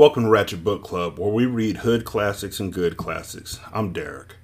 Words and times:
Welcome 0.00 0.22
to 0.22 0.30
Ratchet 0.30 0.64
Book 0.64 0.82
Club, 0.82 1.18
where 1.18 1.30
we 1.30 1.44
read 1.44 1.76
hood 1.76 2.06
classics 2.06 2.58
and 2.58 2.72
good 2.72 2.96
classics. 2.96 3.60
I'm 3.70 3.92
Derek. 3.92 4.36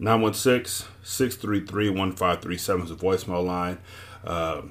916 0.00 0.88
633 1.04 1.90
1537 1.90 2.82
is 2.82 2.88
the 2.88 2.96
voicemail 2.96 3.46
line. 3.46 3.78
Uh, 4.24 4.62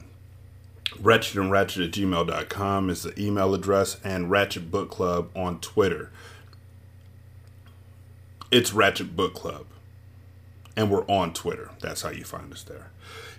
Wretched 1.00 1.38
and 1.38 1.50
Ratchet 1.50 1.84
at 1.84 1.91
gmail.com 1.91 2.90
is 2.90 3.04
the 3.04 3.18
email 3.18 3.54
address, 3.54 3.96
and 4.04 4.30
Ratchet 4.30 4.70
Book 4.70 4.90
Club 4.90 5.30
on 5.38 5.62
Twitter. 5.62 6.12
It's 8.52 8.74
Ratchet 8.74 9.15
Book 9.15 9.34
Club, 9.34 9.68
and 10.76 10.91
we're 10.91 11.08
on 11.08 11.32
Twitter. 11.32 11.71
That's 11.80 12.02
how 12.02 12.10
you 12.10 12.26
find 12.26 12.52
us 12.52 12.63
there. 12.63 12.91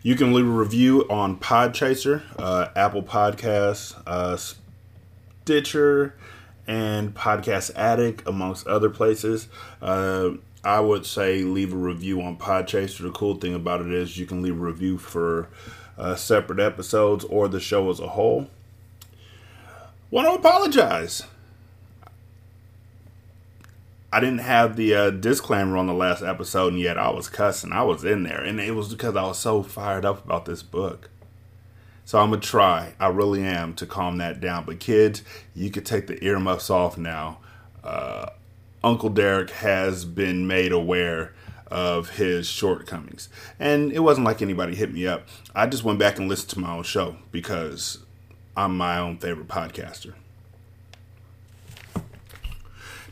You 0.03 0.17
can 0.17 0.33
leave 0.33 0.47
a 0.47 0.51
review 0.51 1.07
on 1.11 1.37
Podchaser, 1.37 2.23
uh, 2.39 2.69
Apple 2.75 3.03
Podcasts, 3.03 4.03
uh, 4.07 4.39
Stitcher, 5.45 6.15
and 6.71 7.13
Podcast 7.13 7.73
Addict, 7.75 8.23
amongst 8.29 8.65
other 8.69 8.91
places. 8.91 9.49
Uh, 9.83 10.31
I 10.63 10.79
would 10.79 11.05
say 11.05 11.43
leave 11.43 11.73
a 11.73 11.77
review 11.77 12.23
on 12.23 12.37
Podchaser. 12.37 13.03
The 13.03 13.11
cool 13.11 13.35
thing 13.35 13.55
about 13.55 13.81
it 13.81 13.93
is 13.93 14.17
you 14.17 14.25
can 14.25 14.41
leave 14.41 14.57
a 14.57 14.65
review 14.65 14.97
for 14.97 15.49
uh, 15.99 16.15
separate 16.15 16.61
episodes 16.61 17.25
or 17.25 17.49
the 17.49 17.59
show 17.59 17.91
as 17.91 17.99
a 17.99 18.11
whole. 18.11 18.47
Want 20.13 20.29
to 20.29 20.35
apologize. 20.35 21.25
I 24.13 24.21
didn't 24.21 24.39
have 24.39 24.77
the 24.77 24.95
uh, 24.95 25.11
disclaimer 25.11 25.77
on 25.77 25.89
the 25.89 25.93
last 25.93 26.23
episode, 26.23 26.75
and 26.75 26.81
yet 26.81 26.97
I 26.97 27.11
was 27.11 27.29
cussing. 27.29 27.73
I 27.73 27.83
was 27.83 28.05
in 28.05 28.23
there, 28.23 28.43
and 28.45 28.61
it 28.61 28.77
was 28.77 28.91
because 28.91 29.17
I 29.17 29.25
was 29.25 29.41
so 29.41 29.65
fired 29.65 30.05
up 30.05 30.25
about 30.25 30.45
this 30.45 30.63
book. 30.63 31.11
So 32.11 32.19
I'm 32.19 32.31
gonna 32.31 32.43
try. 32.43 32.95
I 32.99 33.07
really 33.07 33.45
am 33.45 33.73
to 33.75 33.87
calm 33.87 34.19
that 34.19 34.41
down. 34.41 34.65
But 34.65 34.81
kids, 34.81 35.23
you 35.55 35.71
could 35.71 35.87
take 35.87 36.09
the 36.09 36.21
earmuffs 36.25 36.69
off 36.69 36.99
now. 36.99 37.39
Uh, 37.85 38.31
Uncle 38.83 39.11
Derek 39.11 39.51
has 39.51 40.05
been 40.05 40.45
made 40.49 40.73
aware 40.73 41.33
of 41.69 42.17
his 42.17 42.49
shortcomings, 42.49 43.29
and 43.61 43.93
it 43.93 44.01
wasn't 44.01 44.25
like 44.25 44.43
anybody 44.43 44.75
hit 44.75 44.93
me 44.93 45.07
up. 45.07 45.29
I 45.55 45.69
just 45.69 45.85
went 45.85 46.01
back 46.01 46.19
and 46.19 46.29
listened 46.29 46.51
to 46.51 46.59
my 46.59 46.73
own 46.73 46.83
show 46.83 47.15
because 47.31 47.99
I'm 48.57 48.77
my 48.77 48.99
own 48.99 49.19
favorite 49.19 49.47
podcaster. 49.47 50.15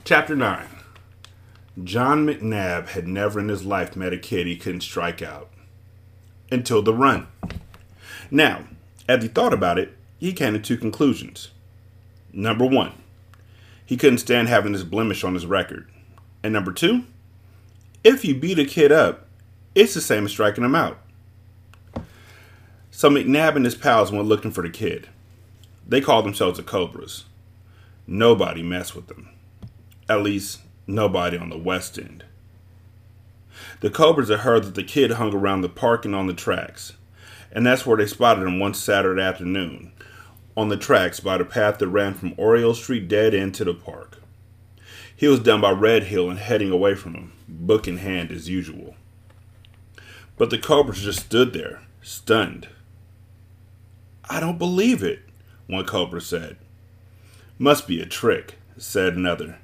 Chapter 0.02 0.34
nine. 0.34 0.70
John 1.84 2.26
McNabb 2.26 2.88
had 2.88 3.06
never 3.06 3.38
in 3.38 3.48
his 3.48 3.64
life 3.64 3.94
met 3.94 4.12
a 4.12 4.18
kid 4.18 4.48
he 4.48 4.56
couldn't 4.56 4.80
strike 4.80 5.22
out 5.22 5.50
until 6.50 6.82
the 6.82 6.92
run. 6.92 7.28
Now, 8.32 8.64
as 9.08 9.22
he 9.22 9.28
thought 9.28 9.54
about 9.54 9.78
it, 9.78 9.96
he 10.18 10.32
came 10.32 10.52
to 10.52 10.58
two 10.58 10.76
conclusions. 10.76 11.50
Number 12.32 12.66
one, 12.66 12.92
he 13.84 13.96
couldn't 13.96 14.18
stand 14.18 14.48
having 14.48 14.72
this 14.72 14.82
blemish 14.82 15.24
on 15.24 15.34
his 15.34 15.46
record. 15.46 15.88
And 16.42 16.52
number 16.52 16.72
two, 16.72 17.04
if 18.04 18.24
you 18.24 18.34
beat 18.34 18.58
a 18.58 18.64
kid 18.64 18.92
up, 18.92 19.26
it's 19.74 19.94
the 19.94 20.00
same 20.00 20.26
as 20.26 20.32
striking 20.32 20.64
him 20.64 20.74
out. 20.74 20.98
So 22.90 23.08
McNabb 23.08 23.56
and 23.56 23.64
his 23.64 23.74
pals 23.74 24.12
went 24.12 24.26
looking 24.26 24.50
for 24.50 24.62
the 24.62 24.70
kid. 24.70 25.08
They 25.86 26.00
called 26.00 26.26
themselves 26.26 26.58
the 26.58 26.64
Cobras. 26.64 27.24
Nobody 28.06 28.62
messed 28.62 28.94
with 28.94 29.06
them. 29.06 29.30
At 30.08 30.22
least, 30.22 30.60
nobody 30.86 31.38
on 31.38 31.48
the 31.48 31.58
West 31.58 31.98
End. 31.98 32.24
The 33.80 33.90
Cobras 33.90 34.28
had 34.28 34.40
heard 34.40 34.64
that 34.64 34.74
the 34.74 34.82
kid 34.82 35.12
hung 35.12 35.32
around 35.34 35.62
the 35.62 35.68
park 35.68 36.04
and 36.04 36.14
on 36.14 36.26
the 36.26 36.34
tracks 36.34 36.94
and 37.52 37.66
that's 37.66 37.86
where 37.86 37.96
they 37.96 38.06
spotted 38.06 38.46
him 38.46 38.58
one 38.58 38.74
Saturday 38.74 39.22
afternoon 39.22 39.92
on 40.56 40.68
the 40.68 40.76
tracks 40.76 41.20
by 41.20 41.38
the 41.38 41.44
path 41.44 41.78
that 41.78 41.86
ran 41.86 42.14
from 42.14 42.34
Oriole 42.36 42.74
Street 42.74 43.06
dead 43.06 43.32
end 43.32 43.54
to 43.54 43.64
the 43.64 43.72
park. 43.72 44.20
He 45.14 45.28
was 45.28 45.40
down 45.40 45.60
by 45.60 45.70
Red 45.70 46.04
Hill 46.04 46.28
and 46.28 46.38
heading 46.38 46.72
away 46.72 46.94
from 46.94 47.14
him, 47.14 47.32
book 47.46 47.86
in 47.86 47.98
hand 47.98 48.30
as 48.30 48.48
usual. 48.48 48.96
But 50.36 50.50
the 50.50 50.58
Cobras 50.58 51.02
just 51.02 51.20
stood 51.20 51.52
there, 51.52 51.82
stunned. 52.02 52.68
I 54.28 54.40
don't 54.40 54.58
believe 54.58 55.02
it, 55.02 55.20
one 55.68 55.84
Cobra 55.86 56.20
said. 56.20 56.56
Must 57.58 57.86
be 57.86 58.00
a 58.00 58.06
trick, 58.06 58.58
said 58.76 59.14
another. 59.14 59.58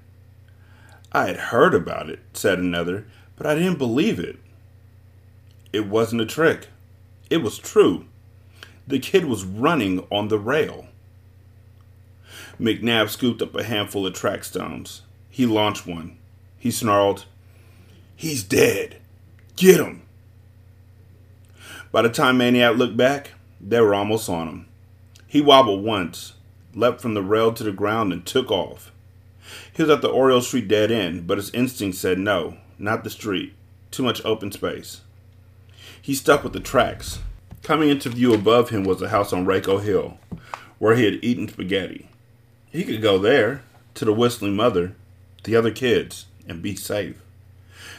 I 1.12 1.26
had 1.26 1.36
heard 1.36 1.74
about 1.74 2.08
it, 2.08 2.20
said 2.32 2.58
another, 2.58 3.06
but 3.36 3.46
I 3.46 3.54
didn't 3.54 3.78
believe 3.78 4.18
it. 4.18 4.38
It 5.72 5.86
wasn't 5.86 6.22
a 6.22 6.26
trick, 6.26 6.68
it 7.34 7.42
was 7.42 7.58
true. 7.58 8.04
The 8.86 9.00
kid 9.00 9.24
was 9.24 9.44
running 9.44 10.06
on 10.08 10.28
the 10.28 10.38
rail. 10.38 10.86
McNabb 12.60 13.08
scooped 13.10 13.42
up 13.42 13.56
a 13.56 13.64
handful 13.64 14.06
of 14.06 14.14
track 14.14 14.44
stones. 14.44 15.02
He 15.28 15.44
launched 15.44 15.84
one. 15.84 16.16
He 16.56 16.70
snarled, 16.70 17.24
He's 18.14 18.44
dead. 18.44 18.98
Get 19.56 19.80
him. 19.80 20.02
By 21.90 22.02
the 22.02 22.08
time 22.08 22.38
Maniac 22.38 22.76
looked 22.76 22.96
back, 22.96 23.32
they 23.60 23.80
were 23.80 23.96
almost 23.96 24.28
on 24.28 24.46
him. 24.46 24.68
He 25.26 25.40
wobbled 25.40 25.82
once, 25.82 26.34
leapt 26.72 27.00
from 27.00 27.14
the 27.14 27.22
rail 27.22 27.52
to 27.52 27.64
the 27.64 27.72
ground, 27.72 28.12
and 28.12 28.24
took 28.24 28.52
off. 28.52 28.92
He 29.72 29.82
was 29.82 29.90
at 29.90 30.02
the 30.02 30.08
Oriole 30.08 30.40
Street 30.40 30.68
dead 30.68 30.92
end, 30.92 31.26
but 31.26 31.38
his 31.38 31.50
instinct 31.50 31.96
said 31.96 32.20
no, 32.20 32.58
not 32.78 33.02
the 33.02 33.10
street. 33.10 33.54
Too 33.90 34.04
much 34.04 34.24
open 34.24 34.52
space. 34.52 35.00
He 36.00 36.14
stuck 36.14 36.44
with 36.44 36.52
the 36.52 36.60
tracks. 36.60 37.18
Coming 37.62 37.88
into 37.88 38.10
view 38.10 38.34
above 38.34 38.70
him 38.70 38.84
was 38.84 39.00
a 39.00 39.08
house 39.08 39.32
on 39.32 39.46
Raco 39.46 39.82
Hill, 39.82 40.18
where 40.78 40.96
he 40.96 41.04
had 41.04 41.22
eaten 41.22 41.48
spaghetti. 41.48 42.08
He 42.70 42.84
could 42.84 43.00
go 43.00 43.18
there, 43.18 43.62
to 43.94 44.04
the 44.04 44.12
whistling 44.12 44.56
mother, 44.56 44.94
the 45.44 45.56
other 45.56 45.70
kids, 45.70 46.26
and 46.46 46.60
be 46.60 46.74
safe. 46.76 47.22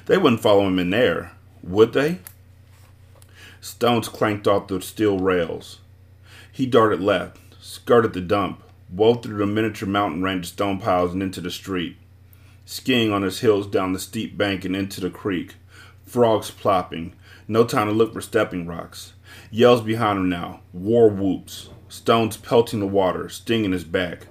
They 0.06 0.18
wouldn't 0.18 0.42
follow 0.42 0.68
him 0.68 0.80
in 0.80 0.90
there, 0.90 1.32
would 1.64 1.94
they? 1.94 2.20
Stones 3.62 4.08
clanked 4.08 4.48
off 4.48 4.68
the 4.68 4.82
steel 4.82 5.18
rails. 5.18 5.80
He 6.52 6.66
darted 6.66 7.02
left, 7.02 7.40
skirted 7.60 8.14
the 8.14 8.22
dump, 8.22 8.62
wove 8.92 9.24
through 9.24 9.38
the 9.38 9.46
miniature 9.46 9.88
mountain 9.88 10.22
range 10.22 10.46
of 10.46 10.52
stone 10.52 10.80
piles 10.80 11.14
and 11.14 11.24
into 11.24 11.42
the 11.42 11.50
street, 11.50 11.98
skiing 12.66 13.12
on 13.12 13.24
his 13.24 13.40
heels 13.40 13.68
down 13.68 13.94
the 13.94 14.00
steep 14.00 14.38
bank 14.38 14.64
and 14.64 14.76
into 14.76 15.02
the 15.02 15.10
creek, 15.10 15.56
frogs 16.06 16.52
plopping, 16.52 17.14
no 17.48 17.64
time 17.64 17.88
to 17.88 17.94
look 17.94 18.14
for 18.14 18.22
stepping 18.22 18.66
rocks. 18.66 19.14
Yells 19.52 19.82
behind 19.82 20.18
him 20.18 20.30
now. 20.30 20.62
War 20.74 21.10
whoops. 21.10 21.70
Stones 21.88 22.38
pelting 22.38 22.80
the 22.80 22.88
water, 22.88 23.30
stinging 23.30 23.72
his 23.72 23.84
back. 23.84 24.28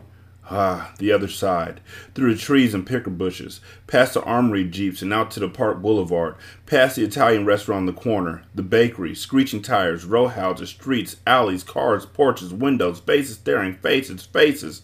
Ah, 0.51 0.93
the 0.99 1.13
other 1.13 1.29
side. 1.29 1.81
Through 2.15 2.35
the 2.35 2.41
trees 2.41 2.75
and 2.75 2.87
picker 2.87 3.11
bushes, 3.11 3.61
past 3.87 4.15
the 4.15 4.23
armory 4.23 4.65
jeeps 4.65 5.01
and 5.01 5.13
out 5.13 5.31
to 5.33 5.41
the 5.41 5.49
park 5.49 5.81
boulevard, 5.81 6.35
past 6.67 6.97
the 6.97 7.05
Italian 7.05 7.47
restaurant 7.47 7.81
on 7.81 7.87
the 7.87 7.93
corner, 7.93 8.43
the 8.55 8.63
bakery, 8.63 9.15
screeching 9.15 9.63
tires, 9.63 10.05
row 10.05 10.29
houses, 10.29 10.71
streets, 10.71 11.17
alleys, 11.27 11.63
cars, 11.63 12.05
porches, 12.05 12.53
windows, 12.53 13.01
faces 13.01 13.37
staring, 13.37 13.75
faces, 13.77 14.27
faces. 14.27 14.83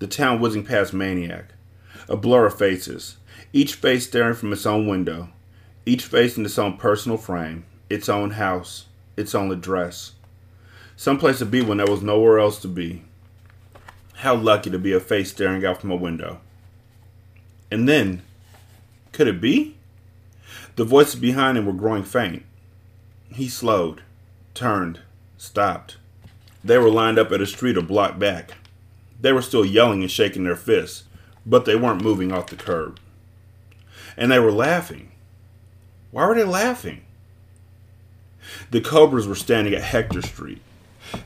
The 0.00 0.06
town 0.06 0.40
whizzing 0.40 0.64
past 0.64 0.92
Maniac. 0.92 1.54
A 2.08 2.16
blur 2.16 2.46
of 2.46 2.58
faces, 2.58 3.16
each 3.52 3.74
face 3.74 4.06
staring 4.06 4.34
from 4.34 4.52
its 4.52 4.66
own 4.66 4.86
window 4.86 5.30
each 5.86 6.04
face 6.04 6.36
in 6.36 6.44
its 6.44 6.58
own 6.58 6.76
personal 6.76 7.16
frame, 7.16 7.64
its 7.88 8.08
own 8.08 8.32
house, 8.32 8.86
its 9.16 9.34
own 9.34 9.52
address. 9.52 10.12
Some 10.96 11.18
place 11.18 11.38
to 11.38 11.46
be 11.46 11.62
when 11.62 11.78
there 11.78 11.86
was 11.86 12.02
nowhere 12.02 12.40
else 12.40 12.60
to 12.62 12.68
be. 12.68 13.04
How 14.16 14.34
lucky 14.34 14.70
to 14.70 14.78
be 14.78 14.92
a 14.92 15.00
face 15.00 15.30
staring 15.30 15.64
out 15.64 15.80
from 15.80 15.92
a 15.92 15.96
window. 15.96 16.40
And 17.70 17.88
then, 17.88 18.22
could 19.12 19.28
it 19.28 19.40
be? 19.40 19.76
The 20.74 20.84
voices 20.84 21.20
behind 21.20 21.56
him 21.56 21.66
were 21.66 21.72
growing 21.72 22.02
faint. 22.02 22.44
He 23.32 23.48
slowed, 23.48 24.02
turned, 24.54 25.00
stopped. 25.38 25.98
They 26.64 26.78
were 26.78 26.90
lined 26.90 27.18
up 27.18 27.30
at 27.30 27.40
a 27.40 27.46
street 27.46 27.76
a 27.76 27.82
block 27.82 28.18
back. 28.18 28.52
They 29.20 29.32
were 29.32 29.42
still 29.42 29.64
yelling 29.64 30.02
and 30.02 30.10
shaking 30.10 30.44
their 30.44 30.56
fists, 30.56 31.04
but 31.44 31.64
they 31.64 31.76
weren't 31.76 32.02
moving 32.02 32.32
off 32.32 32.48
the 32.48 32.56
curb. 32.56 32.98
And 34.16 34.32
they 34.32 34.38
were 34.38 34.52
laughing. 34.52 35.12
Why 36.10 36.26
were 36.26 36.34
they 36.34 36.44
laughing? 36.44 37.02
The 38.70 38.80
Cobras 38.80 39.26
were 39.26 39.34
standing 39.34 39.74
at 39.74 39.82
Hector 39.82 40.22
Street. 40.22 40.60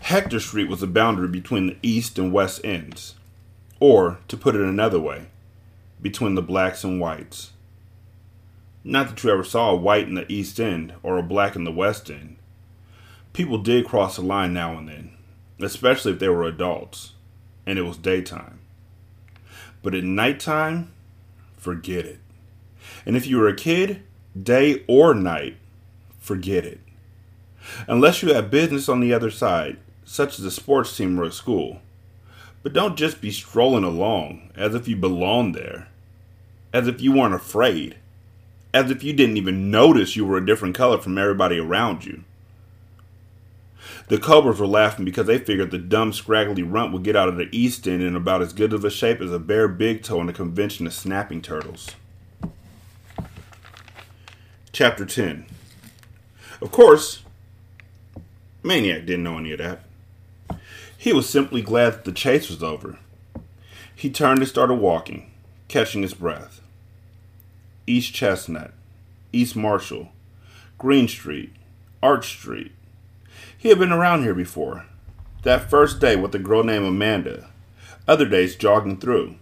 Hector 0.00 0.40
Street 0.40 0.68
was 0.68 0.80
the 0.80 0.86
boundary 0.86 1.28
between 1.28 1.66
the 1.66 1.76
east 1.82 2.18
and 2.18 2.32
west 2.32 2.60
ends, 2.64 3.14
or, 3.78 4.18
to 4.28 4.36
put 4.36 4.54
it 4.54 4.60
another 4.60 4.98
way, 4.98 5.26
between 6.00 6.34
the 6.34 6.42
blacks 6.42 6.84
and 6.84 7.00
whites. 7.00 7.52
Not 8.82 9.08
that 9.08 9.22
you 9.22 9.30
ever 9.30 9.44
saw 9.44 9.70
a 9.70 9.76
white 9.76 10.08
in 10.08 10.14
the 10.14 10.30
east 10.32 10.58
end 10.58 10.94
or 11.02 11.18
a 11.18 11.22
black 11.22 11.54
in 11.54 11.64
the 11.64 11.72
west 11.72 12.10
end. 12.10 12.36
People 13.32 13.58
did 13.58 13.86
cross 13.86 14.16
the 14.16 14.22
line 14.22 14.52
now 14.52 14.76
and 14.76 14.88
then, 14.88 15.12
especially 15.60 16.12
if 16.12 16.18
they 16.18 16.28
were 16.28 16.44
adults, 16.44 17.12
and 17.66 17.78
it 17.78 17.82
was 17.82 17.96
daytime. 17.96 18.58
But 19.82 19.94
at 19.94 20.04
nighttime, 20.04 20.92
forget 21.56 22.04
it. 22.04 22.18
And 23.06 23.16
if 23.16 23.26
you 23.26 23.38
were 23.38 23.48
a 23.48 23.56
kid, 23.56 24.02
day 24.40 24.84
or 24.86 25.14
night, 25.14 25.56
forget 26.18 26.64
it. 26.64 26.80
Unless 27.86 28.22
you 28.22 28.32
have 28.34 28.50
business 28.50 28.88
on 28.88 29.00
the 29.00 29.12
other 29.12 29.30
side, 29.30 29.78
such 30.04 30.38
as 30.38 30.44
a 30.44 30.50
sports 30.50 30.96
team 30.96 31.18
or 31.18 31.24
a 31.24 31.32
school. 31.32 31.80
But 32.62 32.72
don't 32.72 32.96
just 32.96 33.20
be 33.20 33.30
strolling 33.30 33.84
along 33.84 34.50
as 34.54 34.74
if 34.74 34.86
you 34.86 34.96
belonged 34.96 35.54
there, 35.54 35.88
as 36.72 36.88
if 36.88 37.00
you 37.00 37.12
weren't 37.12 37.34
afraid, 37.34 37.96
as 38.74 38.90
if 38.90 39.02
you 39.02 39.12
didn't 39.12 39.36
even 39.36 39.70
notice 39.70 40.16
you 40.16 40.24
were 40.24 40.36
a 40.36 40.44
different 40.44 40.74
color 40.74 40.98
from 40.98 41.16
everybody 41.16 41.58
around 41.58 42.04
you. 42.04 42.24
The 44.08 44.18
Cobras 44.18 44.58
were 44.58 44.66
laughing 44.66 45.04
because 45.04 45.26
they 45.26 45.38
figured 45.38 45.70
the 45.70 45.78
dumb, 45.78 46.12
scraggly 46.12 46.62
runt 46.62 46.92
would 46.92 47.02
get 47.02 47.16
out 47.16 47.28
of 47.28 47.36
the 47.36 47.48
East 47.50 47.86
End 47.88 48.02
in 48.02 48.14
about 48.14 48.42
as 48.42 48.52
good 48.52 48.72
of 48.72 48.84
a 48.84 48.90
shape 48.90 49.20
as 49.20 49.32
a 49.32 49.38
bare 49.38 49.68
big 49.68 50.02
toe 50.02 50.20
in 50.20 50.28
a 50.28 50.32
convention 50.32 50.86
of 50.86 50.92
snapping 50.92 51.40
turtles. 51.40 51.90
Chapter 54.72 55.04
10 55.04 55.46
Of 56.62 56.70
course, 56.70 57.24
Maniac 58.62 59.04
didn't 59.04 59.24
know 59.24 59.38
any 59.38 59.52
of 59.52 59.58
that. 59.58 59.80
He 60.96 61.12
was 61.12 61.28
simply 61.28 61.60
glad 61.60 61.94
that 61.94 62.04
the 62.04 62.12
chase 62.12 62.48
was 62.48 62.62
over. 62.62 62.98
He 63.94 64.10
turned 64.10 64.38
and 64.38 64.48
started 64.48 64.74
walking, 64.74 65.30
catching 65.66 66.02
his 66.02 66.14
breath. 66.14 66.60
East 67.86 68.14
Chestnut, 68.14 68.72
East 69.32 69.56
Marshall, 69.56 70.12
Green 70.78 71.08
Street, 71.08 71.52
Arch 72.00 72.28
Street, 72.28 72.72
he 73.58 73.70
had 73.70 73.78
been 73.78 73.92
around 73.92 74.22
here 74.22 74.34
before. 74.34 74.86
That 75.42 75.68
first 75.68 76.00
day 76.00 76.14
with 76.14 76.34
a 76.34 76.38
girl 76.38 76.62
named 76.62 76.86
Amanda. 76.86 77.48
Other 78.06 78.24
days 78.24 78.54
jogging 78.54 78.98
through. 78.98 79.34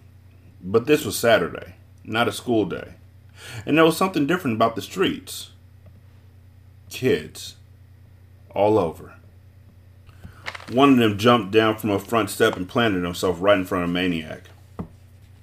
But 0.61 0.87
this 0.87 1.05
was 1.05 1.17
Saturday, 1.17 1.75
not 2.03 2.27
a 2.27 2.31
school 2.31 2.65
day. 2.65 2.95
And 3.65 3.77
there 3.77 3.85
was 3.85 3.97
something 3.97 4.27
different 4.27 4.55
about 4.55 4.75
the 4.75 4.81
streets. 4.81 5.51
Kids. 6.89 7.55
All 8.51 8.77
over. 8.77 9.13
One 10.71 10.91
of 10.91 10.97
them 10.97 11.17
jumped 11.17 11.51
down 11.51 11.77
from 11.77 11.89
a 11.89 11.99
front 11.99 12.29
step 12.29 12.55
and 12.55 12.69
planted 12.69 13.03
himself 13.03 13.37
right 13.39 13.57
in 13.57 13.65
front 13.65 13.85
of 13.85 13.89
Maniac. 13.89 14.43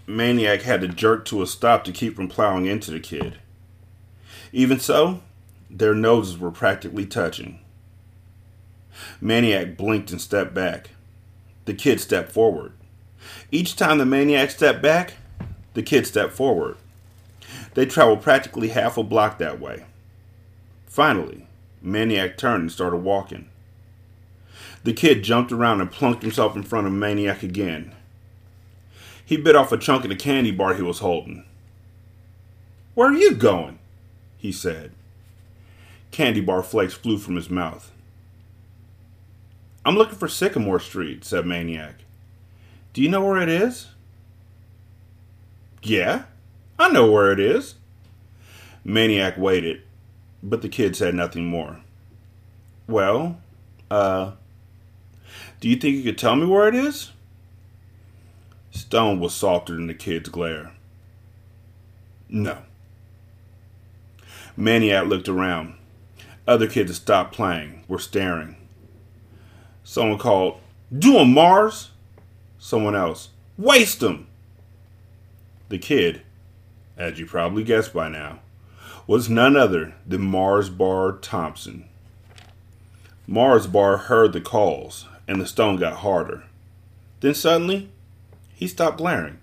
Maniac 0.06 0.62
had 0.62 0.80
to 0.82 0.88
jerk 0.88 1.24
to 1.26 1.42
a 1.42 1.46
stop 1.46 1.82
to 1.84 1.92
keep 1.92 2.14
from 2.14 2.28
plowing 2.28 2.66
into 2.66 2.92
the 2.92 3.00
kid. 3.00 3.38
Even 4.52 4.78
so, 4.78 5.20
their 5.68 5.94
noses 5.94 6.38
were 6.38 6.52
practically 6.52 7.06
touching. 7.06 7.58
Maniac 9.20 9.76
blinked 9.76 10.12
and 10.12 10.20
stepped 10.20 10.54
back. 10.54 10.90
The 11.64 11.74
kid 11.74 12.00
stepped 12.00 12.30
forward. 12.30 12.72
Each 13.50 13.74
time 13.74 13.98
the 13.98 14.06
maniac 14.06 14.50
stepped 14.50 14.80
back, 14.80 15.14
the 15.74 15.82
kid 15.82 16.06
stepped 16.06 16.32
forward. 16.32 16.76
They 17.76 17.84
traveled 17.84 18.22
practically 18.22 18.68
half 18.68 18.96
a 18.96 19.02
block 19.02 19.36
that 19.36 19.60
way. 19.60 19.84
Finally, 20.86 21.46
Maniac 21.82 22.38
turned 22.38 22.62
and 22.62 22.72
started 22.72 22.96
walking. 22.96 23.50
The 24.82 24.94
kid 24.94 25.22
jumped 25.22 25.52
around 25.52 25.82
and 25.82 25.92
plunked 25.92 26.22
himself 26.22 26.56
in 26.56 26.62
front 26.62 26.86
of 26.86 26.94
Maniac 26.94 27.42
again. 27.42 27.94
He 29.22 29.36
bit 29.36 29.54
off 29.54 29.72
a 29.72 29.76
chunk 29.76 30.04
of 30.04 30.08
the 30.08 30.16
candy 30.16 30.52
bar 30.52 30.72
he 30.72 30.80
was 30.80 31.00
holding. 31.00 31.44
Where 32.94 33.10
are 33.10 33.14
you 33.14 33.34
going? 33.34 33.78
he 34.38 34.52
said. 34.52 34.92
Candy 36.10 36.40
bar 36.40 36.62
flakes 36.62 36.94
flew 36.94 37.18
from 37.18 37.36
his 37.36 37.50
mouth. 37.50 37.92
I'm 39.84 39.96
looking 39.96 40.16
for 40.16 40.28
Sycamore 40.28 40.80
Street, 40.80 41.26
said 41.26 41.44
Maniac. 41.44 41.96
Do 42.94 43.02
you 43.02 43.10
know 43.10 43.22
where 43.22 43.42
it 43.42 43.50
is? 43.50 43.88
Yeah, 45.82 46.22
I 46.78 46.88
know 46.90 47.10
where 47.10 47.32
it 47.32 47.40
is. 47.40 47.76
Maniac 48.84 49.36
waited, 49.36 49.82
but 50.42 50.62
the 50.62 50.68
kid 50.68 50.94
said 50.94 51.14
nothing 51.14 51.46
more. 51.46 51.80
Well, 52.86 53.38
uh, 53.90 54.32
do 55.60 55.68
you 55.68 55.76
think 55.76 55.96
you 55.96 56.02
could 56.04 56.18
tell 56.18 56.36
me 56.36 56.46
where 56.46 56.68
it 56.68 56.74
is? 56.74 57.12
Stone 58.70 59.20
was 59.20 59.34
softer 59.34 59.74
than 59.74 59.86
the 59.86 59.94
kid's 59.94 60.28
glare. 60.28 60.72
No. 62.28 62.58
Maniac 64.56 65.06
looked 65.06 65.28
around. 65.28 65.74
Other 66.46 66.66
kids 66.66 66.90
had 66.90 66.96
stopped 66.96 67.34
playing, 67.34 67.84
were 67.88 67.98
staring. 67.98 68.56
Someone 69.82 70.18
called, 70.18 70.60
Do 70.96 71.18
'em, 71.18 71.32
Mars. 71.32 71.90
Someone 72.58 72.94
else, 72.94 73.30
Waste 73.58 74.02
'em. 74.02 74.26
The 75.68 75.78
kid, 75.78 76.22
as 76.96 77.18
you 77.18 77.26
probably 77.26 77.62
guessed 77.62 77.92
by 77.92 78.08
now, 78.08 78.40
was 79.06 79.30
none 79.30 79.56
other 79.56 79.94
than 80.06 80.22
Mars 80.22 80.68
Bar 80.68 81.12
Thompson. 81.12 81.84
Mars 83.26 83.66
Bar 83.66 83.96
heard 83.96 84.32
the 84.32 84.40
calls, 84.40 85.06
and 85.28 85.40
the 85.40 85.46
stone 85.46 85.76
got 85.76 85.98
harder. 85.98 86.44
Then 87.20 87.34
suddenly, 87.34 87.90
he 88.54 88.66
stopped 88.66 88.98
glaring. 88.98 89.38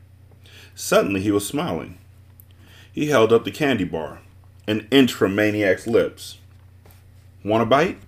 Suddenly, 0.76 1.22
he 1.22 1.32
was 1.32 1.48
smiling. 1.48 1.98
He 2.92 3.08
held 3.08 3.32
up 3.32 3.46
the 3.46 3.52
candy 3.52 3.86
bar, 3.86 4.20
an 4.68 4.88
inch 4.92 5.14
from 5.14 5.36
Maniac's 5.36 5.88
lips. 5.88 6.40
Want 7.44 7.64
a 7.64 7.66
bite? 7.66 8.00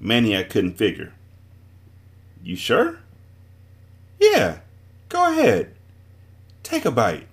Maniac 0.00 0.50
couldn't 0.50 0.78
figure. 0.78 1.12
You 2.42 2.56
sure? 2.56 2.98
Yeah, 4.20 4.58
go 5.08 5.30
ahead. 5.30 5.74
Take 6.62 6.84
a 6.84 6.90
bite. 6.90 7.27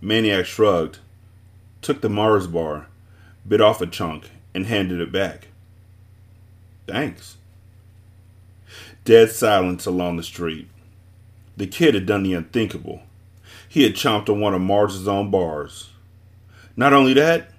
Maniac 0.00 0.46
shrugged, 0.46 0.98
took 1.82 2.00
the 2.00 2.08
Mars 2.08 2.46
bar, 2.46 2.86
bit 3.46 3.60
off 3.60 3.80
a 3.80 3.86
chunk, 3.86 4.30
and 4.54 4.66
handed 4.66 5.00
it 5.00 5.12
back. 5.12 5.48
Thanks. 6.86 7.36
Dead 9.04 9.30
silence 9.30 9.86
along 9.86 10.16
the 10.16 10.22
street. 10.22 10.68
The 11.56 11.66
kid 11.66 11.94
had 11.94 12.06
done 12.06 12.22
the 12.22 12.34
unthinkable. 12.34 13.02
He 13.68 13.82
had 13.82 13.94
chomped 13.94 14.28
on 14.28 14.40
one 14.40 14.54
of 14.54 14.60
Mars's 14.60 15.06
own 15.06 15.30
bars. 15.30 15.90
Not 16.76 16.92
only 16.92 17.12
that, 17.14 17.50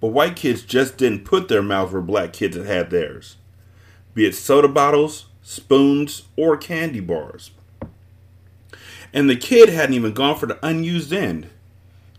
but 0.00 0.08
white 0.08 0.36
kids 0.36 0.62
just 0.62 0.96
didn't 0.96 1.24
put 1.24 1.48
their 1.48 1.62
mouths 1.62 1.92
where 1.92 2.02
black 2.02 2.32
kids 2.32 2.56
had 2.56 2.66
had 2.66 2.90
theirs, 2.90 3.36
be 4.14 4.26
it 4.26 4.34
soda 4.34 4.68
bottles, 4.68 5.26
spoons, 5.42 6.24
or 6.36 6.56
candy 6.56 7.00
bars. 7.00 7.52
And 9.12 9.30
the 9.30 9.36
kid 9.36 9.68
hadn't 9.68 9.94
even 9.94 10.12
gone 10.12 10.36
for 10.36 10.46
the 10.46 10.58
unused 10.66 11.12
end. 11.12 11.48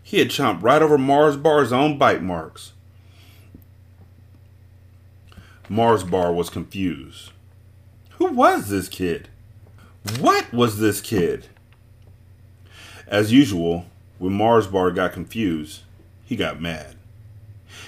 He 0.06 0.20
had 0.20 0.30
chomped 0.30 0.62
right 0.62 0.84
over 0.84 1.00
Mars 1.00 1.36
Bar's 1.36 1.74
own 1.74 1.98
bite 1.98 2.22
marks. 2.22 2.74
Mars 5.68 6.04
Bar 6.04 6.32
was 6.32 6.52
confused. 6.52 7.32
Who 8.12 8.32
was 8.32 8.70
this 8.70 8.88
kid? 8.88 9.30
What 10.20 10.54
was 10.54 10.78
this 10.78 11.02
kid? 11.02 11.48
As 13.08 13.34
usual, 13.34 13.88
when 14.20 14.34
Mars 14.34 14.68
Bar 14.68 14.92
got 14.92 15.12
confused, 15.12 15.82
he 16.24 16.36
got 16.36 16.62
mad. 16.62 16.98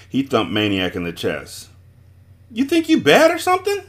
He 0.10 0.24
thumped 0.24 0.52
Maniac 0.52 0.96
in 0.96 1.04
the 1.04 1.14
chest. 1.14 1.70
You 2.50 2.66
think 2.66 2.90
you 2.90 3.00
bad 3.00 3.30
or 3.30 3.38
something? 3.38 3.84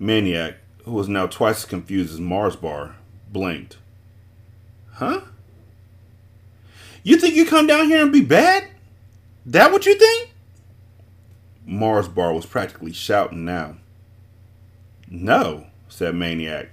Maniac, 0.00 0.56
who 0.82 0.90
was 0.90 1.08
now 1.08 1.28
twice 1.28 1.58
as 1.58 1.66
confused 1.66 2.14
as 2.14 2.20
Mars 2.20 2.56
Bar, 2.56 2.96
blinked. 3.30 3.78
Huh? 4.94 5.20
You 7.02 7.16
think 7.16 7.34
you 7.34 7.46
come 7.46 7.66
down 7.66 7.86
here 7.86 8.02
and 8.02 8.12
be 8.12 8.20
bad? 8.20 8.68
That 9.46 9.72
what 9.72 9.86
you 9.86 9.94
think? 9.94 10.30
Mars 11.64 12.08
Bar 12.08 12.32
was 12.32 12.46
practically 12.46 12.92
shouting 12.92 13.44
now. 13.44 13.76
No, 15.08 15.66
said 15.88 16.14
Maniac. 16.14 16.68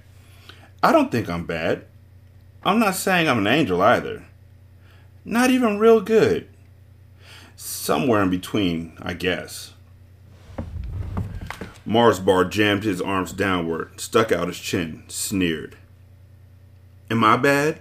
I 0.82 0.92
don't 0.92 1.10
think 1.10 1.28
I'm 1.28 1.46
bad. 1.46 1.86
I'm 2.62 2.78
not 2.78 2.94
saying 2.94 3.28
I'm 3.28 3.38
an 3.38 3.46
angel 3.46 3.80
either. 3.82 4.24
Not 5.24 5.50
even 5.50 5.78
real 5.78 6.00
good 6.00 6.48
somewhere 7.58 8.22
in 8.22 8.30
between, 8.30 8.96
I 9.02 9.14
guess. 9.14 9.72
Mars 11.84 12.20
Bar 12.20 12.44
jammed 12.44 12.84
his 12.84 13.00
arms 13.02 13.32
downward, 13.32 14.00
stuck 14.00 14.30
out 14.30 14.46
his 14.46 14.58
chin, 14.58 15.02
sneered. 15.08 15.76
Am 17.10 17.24
I 17.24 17.36
bad? 17.36 17.80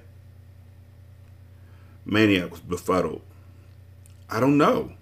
Maniac 2.09 2.51
was 2.51 2.61
befuddled. 2.61 3.21
I 4.29 4.39
don't 4.39 4.57
know. 4.57 4.93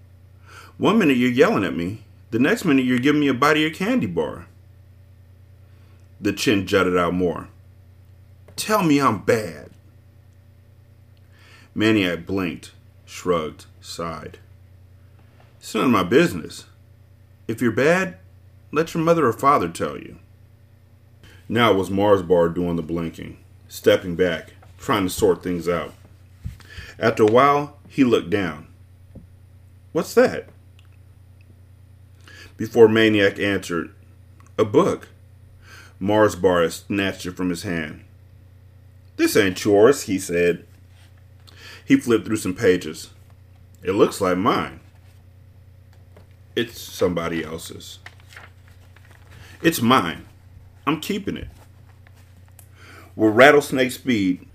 One 0.76 0.98
minute 0.98 1.16
you're 1.16 1.30
yelling 1.30 1.64
at 1.64 1.76
me, 1.76 2.02
the 2.32 2.40
next 2.40 2.64
minute 2.64 2.84
you're 2.84 2.98
giving 2.98 3.20
me 3.20 3.28
a 3.28 3.34
bite 3.34 3.56
of 3.56 3.62
your 3.62 3.70
candy 3.70 4.06
bar. 4.06 4.46
The 6.20 6.32
chin 6.32 6.66
jutted 6.66 6.96
out 6.96 7.14
more. 7.14 7.48
Tell 8.56 8.82
me 8.82 9.00
I'm 9.00 9.20
bad. 9.22 9.70
Maniac 11.74 12.26
blinked, 12.26 12.72
shrugged, 13.04 13.66
sighed. 13.80 14.38
It's 15.60 15.74
none 15.74 15.84
of 15.84 15.90
my 15.90 16.02
business. 16.02 16.64
If 17.46 17.62
you're 17.62 17.70
bad, 17.70 18.18
let 18.72 18.94
your 18.94 19.04
mother 19.04 19.26
or 19.26 19.32
father 19.32 19.68
tell 19.68 19.96
you. 19.96 20.18
Now 21.48 21.72
was 21.72 21.90
Mars 21.90 22.22
Bar 22.22 22.48
doing 22.48 22.74
the 22.74 22.82
blinking, 22.82 23.36
stepping 23.68 24.16
back, 24.16 24.54
trying 24.78 25.04
to 25.04 25.10
sort 25.10 25.44
things 25.44 25.68
out. 25.68 25.92
After 26.98 27.22
a 27.22 27.30
while, 27.30 27.78
he 27.88 28.04
looked 28.04 28.30
down. 28.30 28.66
What's 29.92 30.14
that? 30.14 30.48
Before 32.56 32.88
Maniac 32.88 33.38
answered, 33.38 33.94
A 34.58 34.64
book. 34.64 35.08
Mars 35.98 36.34
Bar 36.34 36.68
snatched 36.70 37.26
it 37.26 37.36
from 37.36 37.50
his 37.50 37.62
hand. 37.62 38.04
This 39.16 39.36
ain't 39.36 39.62
yours, 39.64 40.02
he 40.02 40.18
said. 40.18 40.66
He 41.84 41.96
flipped 41.96 42.26
through 42.26 42.36
some 42.36 42.54
pages. 42.54 43.10
It 43.82 43.92
looks 43.92 44.20
like 44.20 44.36
mine. 44.36 44.80
It's 46.54 46.80
somebody 46.80 47.44
else's. 47.44 47.98
It's 49.62 49.80
mine. 49.80 50.26
I'm 50.86 51.00
keeping 51.00 51.36
it. 51.36 51.48
With 53.14 53.34
rattlesnake 53.34 53.92
speed, 53.92 54.46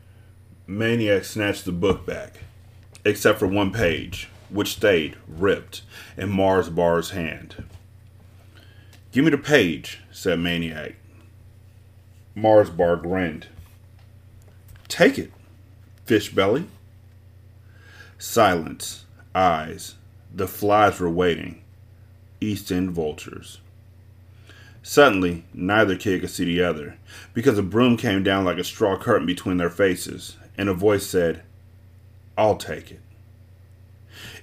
Maniac 0.71 1.25
snatched 1.25 1.65
the 1.65 1.73
book 1.73 2.05
back, 2.05 2.35
except 3.03 3.39
for 3.39 3.47
one 3.47 3.73
page, 3.73 4.29
which 4.49 4.69
stayed 4.69 5.17
ripped 5.27 5.81
in 6.15 6.29
Mars 6.29 6.69
Bar's 6.69 7.09
hand. 7.09 7.65
Give 9.11 9.25
me 9.25 9.31
the 9.31 9.37
page, 9.37 9.99
said 10.11 10.39
Maniac. 10.39 10.95
Mars 12.35 12.69
Bar 12.69 12.95
grinned. 12.95 13.47
Take 14.87 15.19
it, 15.19 15.33
fish 16.05 16.33
belly. 16.33 16.67
Silence, 18.17 19.03
eyes. 19.35 19.95
The 20.33 20.47
flies 20.47 21.01
were 21.01 21.09
waiting. 21.09 21.63
East 22.39 22.71
End 22.71 22.91
vultures. 22.91 23.59
Suddenly, 24.81 25.43
neither 25.53 25.97
kid 25.97 26.21
could 26.21 26.29
see 26.29 26.45
the 26.45 26.63
other, 26.63 26.97
because 27.33 27.57
a 27.57 27.63
broom 27.63 27.97
came 27.97 28.23
down 28.23 28.45
like 28.45 28.57
a 28.57 28.63
straw 28.63 28.97
curtain 28.97 29.27
between 29.27 29.57
their 29.57 29.69
faces, 29.69 30.37
and 30.57 30.69
a 30.69 30.73
voice 30.73 31.05
said, 31.05 31.43
I'll 32.37 32.57
take 32.57 32.91
it. 32.91 33.01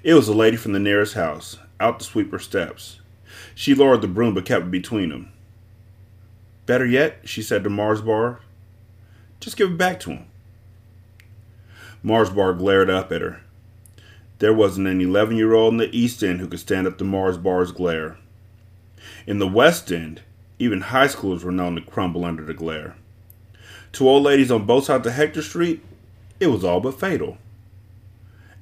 It 0.03 0.15
was 0.15 0.29
a 0.29 0.35
lady 0.35 0.57
from 0.57 0.73
the 0.73 0.79
nearest 0.79 1.15
house, 1.15 1.59
out 1.81 2.00
to 2.00 2.05
sweep 2.05 2.31
her 2.33 2.38
steps. 2.38 3.00
She 3.55 3.75
lowered 3.75 4.03
the 4.03 4.09
broom 4.09 4.35
but 4.35 4.45
kept 4.45 4.67
it 4.67 4.71
between 4.71 5.11
them. 5.11 5.33
Better 6.67 6.87
yet, 6.87 7.21
she 7.25 7.43
said 7.43 7.65
to 7.65 7.71
Mars 7.71 8.00
Bar, 8.00 8.41
just 9.41 9.57
give 9.57 9.71
it 9.71 9.79
back 9.79 10.00
to 10.00 10.11
him. 10.11 10.27
Mars 12.03 12.31
Bar 12.31 12.55
glared 12.55 12.91
up 12.91 13.12
at 13.12 13.21
her. 13.21 13.41
There 14.38 14.55
wasn't 14.55 14.87
an 14.87 15.00
11 15.00 15.37
year 15.37 15.55
old 15.55 15.75
in 15.75 15.79
the 15.79 15.97
East 15.97 16.23
End 16.23 16.41
who 16.41 16.49
could 16.49 16.61
stand 16.61 16.87
up 16.87 16.99
to 16.99 17.05
Mars 17.05 17.37
Bar's 17.37 17.73
glare. 17.73 18.19
In 19.27 19.38
the 19.38 19.49
West 19.49 19.91
End, 19.91 20.23
even 20.59 20.81
high 20.81 21.09
schoolers 21.09 21.43
were 21.43 21.53
known 21.53 21.75
to 21.75 21.81
crumble 21.81 22.25
under 22.25 22.45
the 22.45 22.55
glare. 22.55 22.97
To 23.93 24.09
old 24.09 24.25
ladies 24.25 24.50
on 24.50 24.67
both 24.67 24.85
sides 24.85 25.07
of 25.07 25.15
Hector 25.15 25.43
Street, 25.43 25.85
it 26.40 26.49
was 26.49 26.64
all 26.64 26.80
but 26.80 26.99
fatal. 26.99 27.38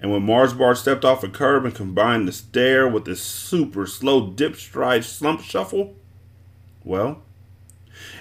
And 0.01 0.11
when 0.11 0.23
Mars 0.23 0.53
Bar 0.53 0.75
stepped 0.75 1.05
off 1.05 1.25
a 1.25 1.29
curb 1.29 1.65
and 1.65 1.75
combined 1.75 2.29
the 2.29 2.33
stare 2.33 2.87
with 2.87 3.07
the 3.07 3.17
super 3.17 3.87
slow 3.87 4.31
dip 4.31 4.57
stride 4.57 5.05
slump 5.05 5.41
shuffle, 5.41 5.95
well, 6.85 7.23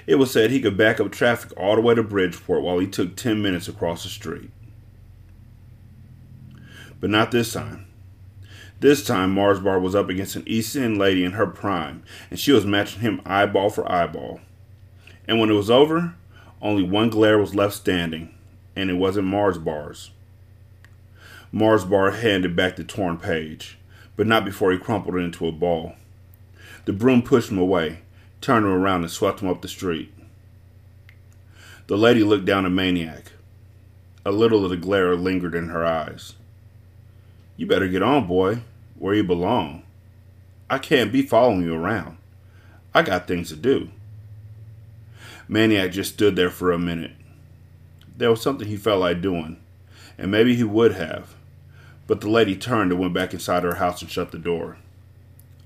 it 0.07 0.15
was 0.15 0.31
said 0.31 0.51
he 0.51 0.61
could 0.61 0.77
back 0.77 0.99
up 0.99 1.11
traffic 1.11 1.51
all 1.57 1.75
the 1.75 1.81
way 1.81 1.95
to 1.95 2.03
Bridgeport 2.03 2.61
while 2.61 2.79
he 2.79 2.87
took 2.87 3.15
10 3.15 3.41
minutes 3.41 3.67
across 3.67 4.03
the 4.03 4.09
street. 4.09 4.51
But 6.99 7.09
not 7.09 7.31
this 7.31 7.53
time. 7.53 7.87
This 8.79 9.05
time, 9.05 9.31
Mars 9.31 9.59
Bar 9.59 9.79
was 9.79 9.95
up 9.95 10.09
against 10.09 10.35
an 10.35 10.43
East 10.45 10.75
End 10.75 10.97
lady 10.97 11.23
in 11.23 11.31
her 11.31 11.47
prime, 11.47 12.03
and 12.29 12.39
she 12.39 12.51
was 12.51 12.65
matching 12.65 13.01
him 13.01 13.21
eyeball 13.25 13.69
for 13.69 13.89
eyeball. 13.89 14.41
And 15.27 15.39
when 15.39 15.49
it 15.49 15.53
was 15.53 15.69
over, 15.69 16.15
only 16.61 16.83
one 16.83 17.09
glare 17.09 17.37
was 17.37 17.55
left 17.55 17.73
standing, 17.73 18.34
and 18.75 18.89
it 18.89 18.95
wasn't 18.95 19.27
Mars 19.27 19.57
Bar's. 19.57 20.11
Mars 21.51 21.85
Bar 21.85 22.11
handed 22.11 22.55
back 22.55 22.75
the 22.75 22.83
torn 22.83 23.17
page, 23.17 23.77
but 24.15 24.27
not 24.27 24.43
before 24.43 24.71
he 24.71 24.77
crumpled 24.77 25.15
it 25.15 25.19
into 25.19 25.47
a 25.47 25.51
ball. 25.51 25.93
The 26.85 26.93
broom 26.93 27.21
pushed 27.21 27.49
him 27.49 27.57
away, 27.57 27.99
turned 28.41 28.65
him 28.65 28.71
around, 28.71 29.01
and 29.01 29.11
swept 29.11 29.39
him 29.39 29.49
up 29.49 29.61
the 29.61 29.67
street. 29.67 30.13
The 31.87 31.97
lady 31.97 32.23
looked 32.23 32.45
down 32.45 32.65
at 32.65 32.71
Maniac. 32.71 33.31
A 34.25 34.31
little 34.31 34.63
of 34.63 34.71
the 34.71 34.77
glare 34.77 35.15
lingered 35.15 35.53
in 35.53 35.69
her 35.69 35.85
eyes. 35.85 36.33
You 37.57 37.67
better 37.67 37.87
get 37.87 38.01
on, 38.01 38.27
boy, 38.27 38.61
where 38.97 39.13
you 39.13 39.23
belong. 39.23 39.83
I 40.69 40.79
can't 40.79 41.11
be 41.11 41.21
following 41.21 41.61
you 41.61 41.75
around. 41.75 42.17
I 42.93 43.03
got 43.03 43.27
things 43.27 43.49
to 43.49 43.55
do. 43.55 43.89
Maniac 45.47 45.91
just 45.91 46.13
stood 46.13 46.35
there 46.35 46.49
for 46.49 46.71
a 46.71 46.79
minute. 46.79 47.11
There 48.17 48.29
was 48.29 48.41
something 48.41 48.67
he 48.67 48.77
felt 48.77 49.01
like 49.01 49.21
doing, 49.21 49.57
and 50.17 50.31
maybe 50.31 50.55
he 50.55 50.63
would 50.63 50.93
have, 50.93 51.35
but 52.07 52.21
the 52.21 52.29
lady 52.29 52.55
turned 52.55 52.91
and 52.91 52.99
went 52.99 53.13
back 53.13 53.33
inside 53.33 53.63
her 53.63 53.75
house 53.75 54.01
and 54.01 54.09
shut 54.09 54.31
the 54.31 54.37
door. 54.37 54.77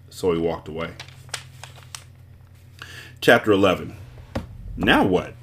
So 0.10 0.34
he 0.34 0.40
walked 0.40 0.68
away. 0.68 0.94
Chapter 3.22 3.52
11. 3.52 3.96
Now 4.78 5.06
what? 5.06 5.34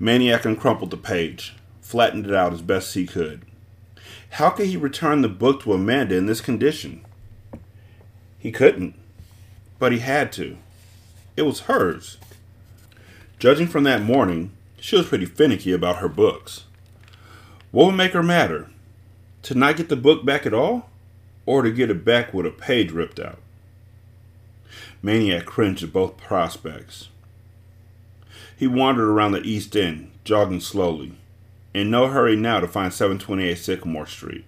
Maniac 0.00 0.42
uncrumpled 0.42 0.90
the 0.90 0.96
page, 0.96 1.54
flattened 1.80 2.26
it 2.26 2.34
out 2.34 2.52
as 2.52 2.62
best 2.62 2.94
he 2.94 3.06
could. 3.06 3.42
How 4.30 4.50
could 4.50 4.66
he 4.66 4.76
return 4.76 5.20
the 5.20 5.28
book 5.28 5.62
to 5.62 5.72
Amanda 5.74 6.16
in 6.16 6.26
this 6.26 6.40
condition? 6.40 7.04
He 8.38 8.50
couldn't, 8.50 8.94
but 9.78 9.92
he 9.92 9.98
had 9.98 10.32
to. 10.32 10.56
It 11.36 11.42
was 11.42 11.60
hers. 11.60 12.16
Judging 13.38 13.68
from 13.68 13.84
that 13.84 14.02
morning, 14.02 14.52
she 14.82 14.96
was 14.96 15.06
pretty 15.06 15.26
finicky 15.26 15.72
about 15.72 15.98
her 15.98 16.08
books. 16.08 16.64
What 17.70 17.86
would 17.86 17.94
make 17.94 18.14
her 18.14 18.22
matter? 18.22 18.68
To 19.44 19.54
not 19.54 19.76
get 19.76 19.88
the 19.88 19.94
book 19.94 20.24
back 20.24 20.44
at 20.44 20.52
all? 20.52 20.90
Or 21.46 21.62
to 21.62 21.70
get 21.70 21.88
it 21.88 22.04
back 22.04 22.34
with 22.34 22.46
a 22.46 22.50
page 22.50 22.90
ripped 22.90 23.20
out? 23.20 23.38
Maniac 25.00 25.46
cringed 25.46 25.84
at 25.84 25.92
both 25.92 26.16
prospects. 26.16 27.10
He 28.56 28.66
wandered 28.66 29.08
around 29.08 29.32
the 29.32 29.42
East 29.42 29.76
End, 29.76 30.10
jogging 30.24 30.60
slowly, 30.60 31.12
in 31.72 31.88
no 31.88 32.08
hurry 32.08 32.34
now 32.34 32.58
to 32.58 32.66
find 32.66 32.92
728 32.92 33.54
Sycamore 33.54 34.06
Street. 34.06 34.44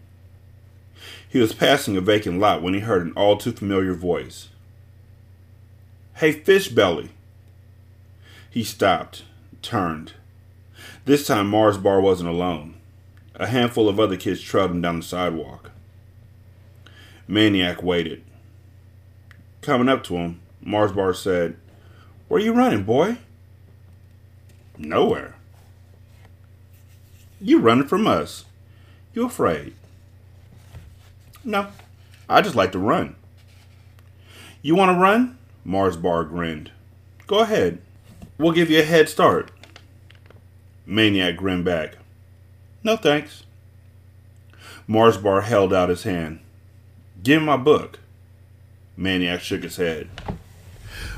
He 1.28 1.38
was 1.38 1.52
passing 1.52 1.96
a 1.96 2.00
vacant 2.00 2.40
lot 2.40 2.60
when 2.60 2.74
he 2.74 2.80
heard 2.80 3.06
an 3.06 3.12
all 3.12 3.36
too 3.36 3.52
familiar 3.52 3.94
voice. 3.94 4.48
Hey, 6.14 6.32
Fishbelly! 6.32 7.10
He 8.50 8.64
stopped, 8.64 9.22
turned. 9.62 10.14
This 11.06 11.26
time 11.26 11.48
Mars 11.48 11.76
Bar 11.76 12.00
wasn't 12.00 12.30
alone. 12.30 12.76
A 13.34 13.46
handful 13.46 13.90
of 13.90 14.00
other 14.00 14.16
kids 14.16 14.40
trailed 14.40 14.70
him 14.70 14.80
down 14.80 15.00
the 15.00 15.02
sidewalk. 15.02 15.70
Maniac 17.28 17.82
waited. 17.82 18.24
Coming 19.60 19.88
up 19.88 20.02
to 20.04 20.16
him, 20.16 20.40
Mars 20.62 20.92
Bar 20.92 21.12
said, 21.12 21.56
Where 22.28 22.40
you 22.40 22.54
running, 22.54 22.84
boy? 22.84 23.18
Nowhere. 24.78 25.36
You 27.38 27.58
running 27.58 27.86
from 27.86 28.06
us. 28.06 28.46
You 29.12 29.26
afraid? 29.26 29.74
No, 31.44 31.66
I 32.30 32.40
just 32.40 32.56
like 32.56 32.72
to 32.72 32.78
run. 32.78 33.16
You 34.62 34.74
want 34.74 34.96
to 34.96 34.98
run? 34.98 35.36
Mars 35.64 35.98
Bar 35.98 36.24
grinned. 36.24 36.70
Go 37.26 37.40
ahead. 37.40 37.82
We'll 38.38 38.52
give 38.52 38.70
you 38.70 38.80
a 38.80 38.84
head 38.84 39.10
start. 39.10 39.50
Maniac 40.86 41.36
grinned 41.36 41.64
back. 41.64 41.96
No 42.82 42.96
thanks. 42.96 43.44
Mars 44.86 45.16
Bar 45.16 45.42
held 45.42 45.72
out 45.72 45.88
his 45.88 46.02
hand. 46.02 46.40
Give 47.22 47.40
me 47.40 47.46
my 47.46 47.56
book. 47.56 48.00
Maniac 48.96 49.40
shook 49.40 49.62
his 49.62 49.76
head. 49.76 50.08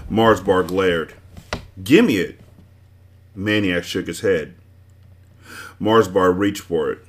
Mars 0.09 0.41
Bar 0.41 0.63
glared. 0.63 1.15
Gimme 1.83 2.17
it. 2.17 2.41
Maniac 3.35 3.83
shook 3.85 4.07
his 4.07 4.21
head. 4.21 4.55
Mars 5.81 6.07
Bar 6.07 6.31
reached 6.31 6.63
for 6.63 6.91
it. 6.93 7.01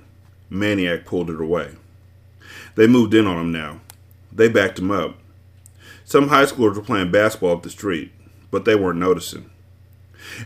Maniac 0.50 1.06
pulled 1.06 1.30
it 1.30 1.40
away. 1.40 1.72
They 2.76 2.88
moved 2.88 3.14
in 3.14 3.28
on 3.28 3.38
him 3.38 3.52
now. 3.52 3.82
They 4.32 4.50
backed 4.50 4.80
him 4.80 4.92
up. 4.92 5.18
Some 6.06 6.30
high 6.30 6.46
schoolers 6.46 6.76
were 6.76 6.82
playing 6.82 7.12
basketball 7.12 7.54
up 7.54 7.64
the 7.64 7.70
street, 7.70 8.12
but 8.50 8.66
they 8.66 8.76
weren't 8.76 9.00
noticing. 9.00 9.50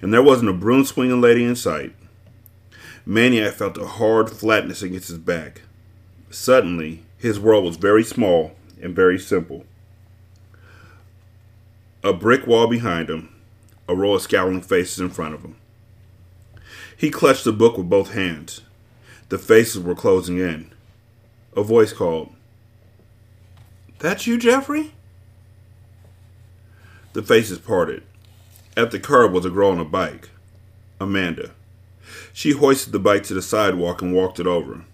And 0.01 0.13
there 0.13 0.23
wasn't 0.23 0.49
a 0.49 0.53
broom 0.53 0.85
swinging 0.85 1.21
lady 1.21 1.43
in 1.43 1.55
sight. 1.55 1.93
Maniac 3.05 3.53
felt 3.53 3.77
a 3.77 3.85
hard 3.85 4.29
flatness 4.29 4.81
against 4.81 5.09
his 5.09 5.17
back. 5.17 5.61
Suddenly, 6.29 7.03
his 7.17 7.39
world 7.39 7.65
was 7.65 7.77
very 7.77 8.03
small 8.03 8.55
and 8.81 8.95
very 8.95 9.17
simple. 9.19 9.65
A 12.03 12.13
brick 12.13 12.47
wall 12.47 12.67
behind 12.67 13.09
him, 13.09 13.35
a 13.87 13.95
row 13.95 14.13
of 14.13 14.21
scowling 14.21 14.61
faces 14.61 14.99
in 14.99 15.09
front 15.09 15.35
of 15.35 15.41
him. 15.41 15.55
He 16.95 17.09
clutched 17.09 17.43
the 17.43 17.51
book 17.51 17.77
with 17.77 17.89
both 17.89 18.13
hands. 18.13 18.61
The 19.29 19.37
faces 19.37 19.81
were 19.81 19.95
closing 19.95 20.37
in. 20.37 20.71
A 21.55 21.63
voice 21.63 21.93
called, 21.93 22.33
That's 23.99 24.27
you, 24.27 24.37
Jeffrey? 24.37 24.93
The 27.13 27.23
faces 27.23 27.59
parted. 27.59 28.03
At 28.77 28.91
the 28.91 28.99
curb 28.99 29.33
was 29.33 29.45
a 29.45 29.49
girl 29.49 29.71
on 29.71 29.79
a 29.79 29.85
bike. 29.85 30.29
Amanda. 30.99 31.51
She 32.33 32.51
hoisted 32.51 32.93
the 32.93 32.99
bike 32.99 33.23
to 33.23 33.33
the 33.33 33.41
sidewalk 33.41 34.01
and 34.01 34.13
walked 34.13 34.39
it 34.39 34.47
over. 34.47 34.85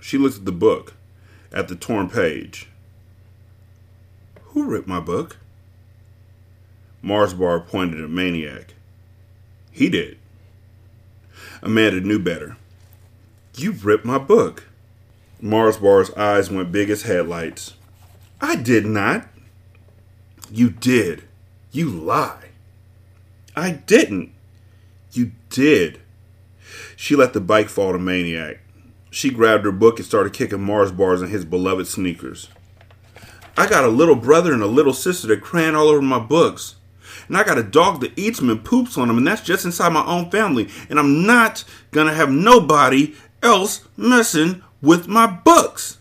She 0.00 0.18
looked 0.18 0.38
at 0.38 0.44
the 0.44 0.52
book, 0.52 0.94
at 1.52 1.68
the 1.68 1.76
torn 1.76 2.08
page. 2.08 2.68
Who 4.50 4.64
ripped 4.64 4.88
my 4.88 5.00
book? 5.00 5.38
Mars 7.02 7.34
Bar 7.34 7.60
pointed 7.60 8.00
at 8.00 8.10
Maniac. 8.10 8.74
He 9.70 9.88
did. 9.88 10.18
Amanda 11.62 12.00
knew 12.00 12.18
better. 12.18 12.56
You 13.56 13.72
ripped 13.72 14.04
my 14.04 14.18
book. 14.18 14.68
Mars 15.40 15.76
Bar's 15.76 16.10
eyes 16.12 16.50
went 16.50 16.72
big 16.72 16.90
as 16.90 17.02
headlights. 17.02 17.74
I 18.40 18.56
did 18.56 18.86
not. 18.86 19.28
You 20.50 20.70
did. 20.70 21.24
You 21.72 21.90
lie. 21.90 22.50
I 23.54 23.72
didn't. 23.72 24.32
You 25.12 25.32
did. 25.50 26.00
She 26.96 27.16
let 27.16 27.32
the 27.32 27.40
bike 27.40 27.68
fall 27.68 27.92
to 27.92 27.98
Maniac. 27.98 28.60
She 29.10 29.30
grabbed 29.30 29.64
her 29.64 29.72
book 29.72 29.98
and 29.98 30.06
started 30.06 30.32
kicking 30.32 30.62
Mars 30.62 30.92
bars 30.92 31.22
in 31.22 31.28
his 31.28 31.44
beloved 31.44 31.86
sneakers. 31.86 32.48
I 33.56 33.66
got 33.66 33.84
a 33.84 33.88
little 33.88 34.16
brother 34.16 34.52
and 34.52 34.62
a 34.62 34.66
little 34.66 34.92
sister 34.92 35.28
that 35.28 35.40
crayon 35.40 35.74
all 35.74 35.88
over 35.88 36.02
my 36.02 36.18
books. 36.18 36.76
And 37.28 37.36
I 37.36 37.44
got 37.44 37.58
a 37.58 37.62
dog 37.62 38.00
that 38.00 38.16
eats 38.18 38.38
them 38.38 38.50
and 38.50 38.62
poops 38.62 38.98
on 38.98 39.08
them, 39.08 39.16
and 39.16 39.26
that's 39.26 39.42
just 39.42 39.64
inside 39.64 39.92
my 39.92 40.04
own 40.04 40.30
family. 40.30 40.68
And 40.90 40.98
I'm 40.98 41.26
not 41.26 41.64
gonna 41.90 42.14
have 42.14 42.30
nobody 42.30 43.14
else 43.42 43.86
messing 43.96 44.62
with 44.82 45.08
my 45.08 45.26
books. 45.26 45.98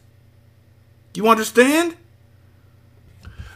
You 1.13 1.27
understand? 1.29 1.95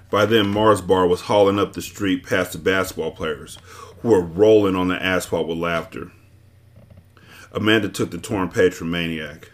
By 0.09 0.25
then, 0.25 0.47
Mars 0.47 0.81
Bar 0.81 1.07
was 1.07 1.21
hauling 1.21 1.59
up 1.59 1.73
the 1.73 1.81
street 1.81 2.25
past 2.25 2.53
the 2.53 2.57
basketball 2.57 3.11
players, 3.11 3.57
who 4.01 4.09
were 4.09 4.21
rolling 4.21 4.75
on 4.75 4.87
the 4.87 5.03
asphalt 5.03 5.47
with 5.47 5.57
laughter. 5.57 6.11
Amanda 7.51 7.89
took 7.89 8.11
the 8.11 8.17
torn 8.19 8.49
page 8.49 8.73
from 8.73 8.91
Maniac. 8.91 9.51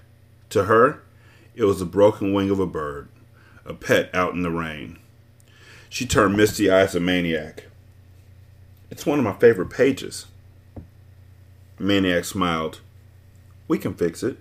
To 0.49 0.65
her, 0.65 1.01
it 1.55 1.63
was 1.63 1.79
the 1.79 1.85
broken 1.85 2.33
wing 2.33 2.49
of 2.49 2.59
a 2.59 2.65
bird, 2.65 3.07
a 3.65 3.73
pet 3.73 4.09
out 4.13 4.33
in 4.33 4.41
the 4.41 4.51
rain. 4.51 4.99
She 5.89 6.05
turned 6.05 6.35
misty 6.35 6.69
eyes 6.69 6.91
to 6.91 6.99
Maniac. 6.99 7.65
It's 8.91 9.05
one 9.05 9.17
of 9.17 9.25
my 9.25 9.33
favorite 9.33 9.69
pages. 9.69 10.25
Maniac 11.79 12.25
smiled. 12.25 12.81
We 13.67 13.77
can 13.77 13.93
fix 13.93 14.23
it. 14.23 14.37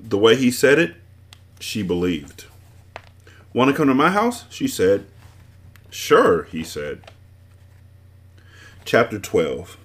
The 0.00 0.18
way 0.18 0.34
he 0.34 0.50
said 0.50 0.78
it, 0.78 0.94
she 1.60 1.82
believed. 1.82 2.46
Want 3.52 3.70
to 3.70 3.76
come 3.76 3.88
to 3.88 3.94
my 3.94 4.10
house? 4.10 4.46
She 4.48 4.66
said. 4.66 5.06
Sure, 5.90 6.44
he 6.44 6.64
said. 6.64 7.02
Chapter 8.84 9.18
12 9.18 9.76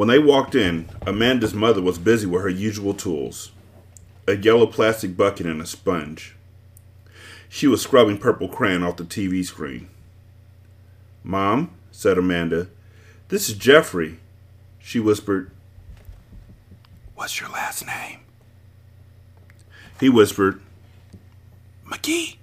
When 0.00 0.08
they 0.08 0.18
walked 0.18 0.54
in, 0.54 0.88
Amanda's 1.02 1.52
mother 1.52 1.82
was 1.82 1.98
busy 1.98 2.26
with 2.26 2.40
her 2.40 2.48
usual 2.48 2.94
tools 2.94 3.52
a 4.26 4.34
yellow 4.34 4.66
plastic 4.66 5.14
bucket 5.14 5.44
and 5.44 5.60
a 5.60 5.66
sponge. 5.66 6.36
She 7.50 7.66
was 7.66 7.82
scrubbing 7.82 8.16
purple 8.16 8.48
crayon 8.48 8.82
off 8.82 8.96
the 8.96 9.04
TV 9.04 9.44
screen. 9.44 9.90
Mom, 11.22 11.72
said 11.92 12.16
Amanda, 12.16 12.68
this 13.28 13.50
is 13.50 13.56
Jeffrey. 13.56 14.20
She 14.78 14.98
whispered, 14.98 15.50
What's 17.14 17.38
your 17.38 17.50
last 17.50 17.84
name? 17.86 18.20
He 20.00 20.08
whispered, 20.08 20.62
Magee. 21.84 22.38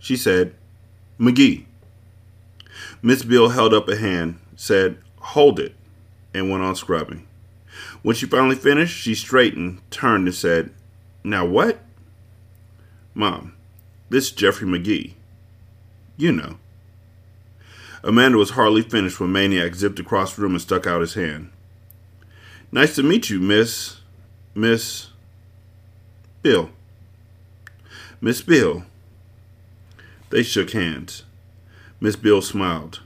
She 0.00 0.16
said, 0.16 0.56
Magee. 1.18 1.68
Miss 3.00 3.22
Beale 3.22 3.50
held 3.50 3.72
up 3.72 3.88
a 3.88 3.94
hand, 3.94 4.40
said, 4.56 4.98
Hold 5.18 5.60
it, 5.60 5.76
and 6.36 6.50
went 6.50 6.62
on 6.62 6.76
scrubbing. 6.76 7.26
When 8.02 8.14
she 8.14 8.26
finally 8.26 8.56
finished, 8.56 8.96
she 8.96 9.14
straightened, 9.14 9.80
turned, 9.90 10.26
and 10.26 10.34
said, 10.34 10.70
Now 11.24 11.44
what? 11.44 11.80
Mom, 13.14 13.54
this 14.10 14.26
is 14.26 14.32
Jeffrey 14.32 14.68
Magee. 14.68 15.16
You 16.16 16.32
know. 16.32 16.58
Amanda 18.04 18.38
was 18.38 18.50
hardly 18.50 18.82
finished 18.82 19.18
when 19.18 19.32
Maniac 19.32 19.74
zipped 19.74 19.98
across 19.98 20.36
the 20.36 20.42
room 20.42 20.52
and 20.52 20.60
stuck 20.60 20.86
out 20.86 21.00
his 21.00 21.14
hand. 21.14 21.50
Nice 22.70 22.94
to 22.96 23.02
meet 23.02 23.30
you, 23.30 23.40
Miss. 23.40 24.00
Miss. 24.54 25.08
Beale. 26.42 26.70
Miss 28.20 28.42
Beale. 28.42 28.84
They 30.30 30.42
shook 30.42 30.70
hands. 30.70 31.24
Miss 32.00 32.16
Beale 32.16 32.42
smiled. 32.42 33.00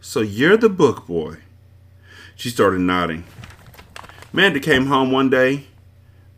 So 0.00 0.20
you're 0.20 0.56
the 0.56 0.68
book 0.68 1.06
boy. 1.06 1.38
She 2.40 2.48
started 2.48 2.80
nodding. 2.80 3.24
Amanda 4.32 4.60
came 4.60 4.86
home 4.86 5.12
one 5.12 5.28
day. 5.28 5.66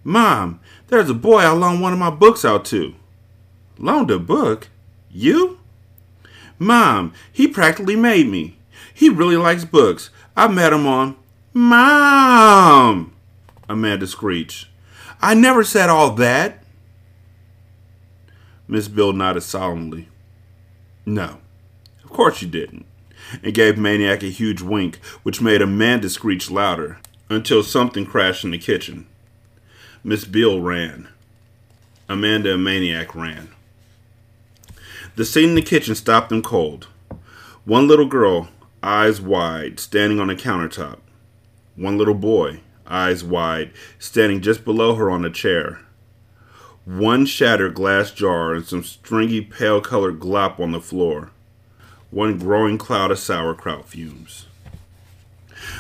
Mom, 0.03 0.59
there's 0.89 1.09
a 1.09 1.15
boy 1.15 1.43
I 1.43 1.53
loaned 1.53 1.81
one 1.81 1.93
of 1.93 1.99
my 2.01 2.11
books 2.11 2.45
out 2.45 2.65
to. 2.67 2.97
Loaned 3.79 4.11
a 4.11 4.19
book? 4.19 4.67
You? 5.13 5.61
Mom, 6.59 7.13
he 7.33 7.47
practically 7.47 7.95
made 7.95 8.27
me. 8.27 8.59
He 8.93 9.11
really 9.11 9.37
likes 9.37 9.65
books. 9.65 10.11
I 10.37 10.49
met 10.49 10.73
him 10.73 10.89
on. 10.89 11.15
Mom! 11.55 13.15
Amanda 13.69 14.09
screeched. 14.09 14.67
I 15.21 15.35
never 15.35 15.63
said 15.63 15.89
all 15.89 16.11
that. 16.15 16.65
Miss 18.67 18.89
Beale 18.89 19.13
nodded 19.13 19.43
solemnly. 19.43 20.09
No, 21.07 21.39
of 22.03 22.11
course 22.11 22.43
you 22.43 22.49
didn't, 22.49 22.87
and 23.43 23.55
gave 23.55 23.79
Maniac 23.79 24.23
a 24.23 24.27
huge 24.27 24.63
wink, 24.63 24.97
which 25.23 25.41
made 25.41 25.63
Amanda 25.63 26.09
screech 26.09 26.51
louder, 26.51 26.99
until 27.29 27.63
something 27.63 28.07
crashed 28.07 28.45
in 28.45 28.51
the 28.51 28.59
kitchen. 28.59 29.07
Miss 30.05 30.25
Beale 30.25 30.61
ran. 30.61 31.09
Amanda 32.09 32.55
and 32.55 32.65
Maniac 32.65 33.15
ran. 33.15 33.49
The 35.15 35.25
scene 35.25 35.51
in 35.51 35.55
the 35.55 35.63
kitchen 35.63 35.95
stopped 35.95 36.31
them 36.31 36.43
cold. 36.43 36.89
One 37.65 37.87
little 37.87 38.07
girl, 38.07 38.49
eyes 38.83 39.21
wide, 39.21 39.79
standing 39.79 40.19
on 40.19 40.29
the 40.29 40.35
countertop. 40.35 40.99
One 41.77 41.97
little 41.97 42.15
boy, 42.15 42.61
eyes 42.87 43.23
wide, 43.23 43.73
standing 43.99 44.41
just 44.41 44.65
below 44.65 44.95
her 44.97 45.11
on 45.11 45.25
a 45.25 45.31
chair. 45.31 45.81
One 46.85 47.27
shattered 47.27 47.75
glass 47.75 48.11
jar 48.11 48.55
and 48.55 48.67
some 48.67 48.83
stringy 48.83 49.41
pale 49.41 49.81
colored 49.81 50.19
glop 50.19 50.59
on 50.59 50.73
the 50.73 50.81
floor. 50.81 51.31
One 52.13 52.39
growing 52.39 52.77
cloud 52.77 53.11
of 53.11 53.19
sauerkraut 53.19 53.89
fumes. 53.89 54.45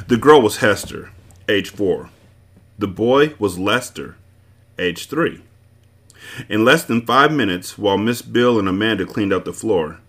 The 0.09 0.17
girl 0.17 0.41
was 0.41 0.57
Hester, 0.57 1.11
age 1.47 1.69
four. 1.69 2.09
The 2.79 2.89
boy 2.89 3.35
was 3.39 3.59
Lester, 3.59 4.17
age 4.79 5.09
three. 5.09 5.43
In 6.49 6.65
less 6.65 6.85
than 6.85 7.05
five 7.05 7.31
minutes, 7.31 7.77
while 7.77 7.99
Miss 7.99 8.23
Beale 8.23 8.59
and 8.59 8.67
Amanda 8.67 9.05
cleaned 9.05 9.31
out 9.31 9.45
the 9.45 9.53
floor, 9.53 10.01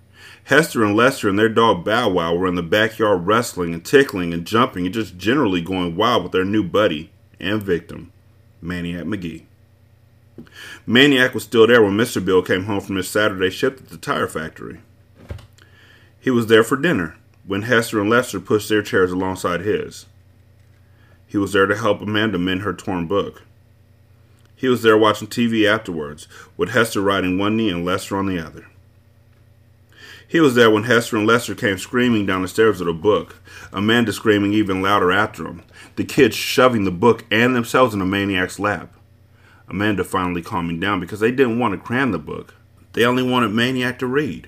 Hester 0.45 0.85
and 0.85 0.95
Lester 0.95 1.27
and 1.27 1.37
their 1.37 1.49
dog 1.49 1.83
Bow 1.83 2.07
Wow 2.07 2.35
were 2.35 2.47
in 2.47 2.55
the 2.55 2.63
backyard 2.63 3.27
wrestling 3.27 3.73
and 3.73 3.83
tickling 3.83 4.33
and 4.33 4.47
jumping 4.47 4.85
and 4.85 4.93
just 4.93 5.17
generally 5.17 5.59
going 5.59 5.97
wild 5.97 6.23
with 6.23 6.31
their 6.31 6.45
new 6.45 6.63
buddy 6.63 7.11
and 7.37 7.61
victim, 7.61 8.13
Maniac 8.61 9.05
Magee. 9.05 9.45
Maniac 10.85 11.33
was 11.33 11.43
still 11.43 11.67
there 11.67 11.83
when 11.83 11.97
Mr. 11.97 12.23
Beale 12.23 12.41
came 12.43 12.63
home 12.63 12.79
from 12.79 12.95
his 12.95 13.09
Saturday 13.09 13.49
shift 13.49 13.81
at 13.81 13.89
the 13.89 13.97
tire 13.97 14.29
factory. 14.29 14.79
He 16.23 16.31
was 16.31 16.47
there 16.47 16.63
for 16.63 16.77
dinner 16.77 17.17
when 17.45 17.63
Hester 17.63 17.99
and 17.99 18.09
Lester 18.09 18.39
pushed 18.39 18.69
their 18.69 18.81
chairs 18.81 19.11
alongside 19.11 19.59
his. 19.59 20.05
He 21.27 21.37
was 21.37 21.51
there 21.51 21.65
to 21.65 21.75
help 21.75 22.01
Amanda 22.01 22.37
mend 22.37 22.61
her 22.61 22.73
torn 22.73 23.07
book. 23.07 23.41
He 24.55 24.69
was 24.69 24.83
there 24.83 24.97
watching 24.97 25.27
TV 25.27 25.67
afterwards, 25.67 26.29
with 26.55 26.69
Hester 26.69 27.01
riding 27.01 27.37
one 27.37 27.57
knee 27.57 27.69
and 27.69 27.83
Lester 27.83 28.15
on 28.15 28.27
the 28.27 28.39
other. 28.39 28.67
He 30.25 30.39
was 30.39 30.55
there 30.55 30.71
when 30.71 30.83
Hester 30.83 31.17
and 31.17 31.27
Lester 31.27 31.55
came 31.55 31.77
screaming 31.77 32.25
down 32.25 32.41
the 32.41 32.47
stairs 32.47 32.79
of 32.79 32.87
a 32.87 32.93
book, 32.93 33.35
Amanda 33.73 34.13
screaming 34.13 34.53
even 34.53 34.81
louder 34.81 35.11
after 35.11 35.43
them, 35.43 35.63
the 35.97 36.05
kids 36.05 36.37
shoving 36.37 36.85
the 36.85 36.91
book 36.91 37.25
and 37.31 37.53
themselves 37.53 37.93
in 37.93 37.99
the 37.99 38.05
maniac's 38.05 38.59
lap. 38.59 38.93
Amanda 39.67 40.05
finally 40.05 40.41
calming 40.41 40.79
down 40.79 41.01
because 41.01 41.19
they 41.19 41.31
didn't 41.31 41.59
want 41.59 41.73
to 41.73 41.85
cram 41.85 42.13
the 42.13 42.17
book. 42.17 42.55
They 42.93 43.03
only 43.03 43.23
wanted 43.23 43.51
Maniac 43.51 43.99
to 43.99 44.07
read. 44.07 44.47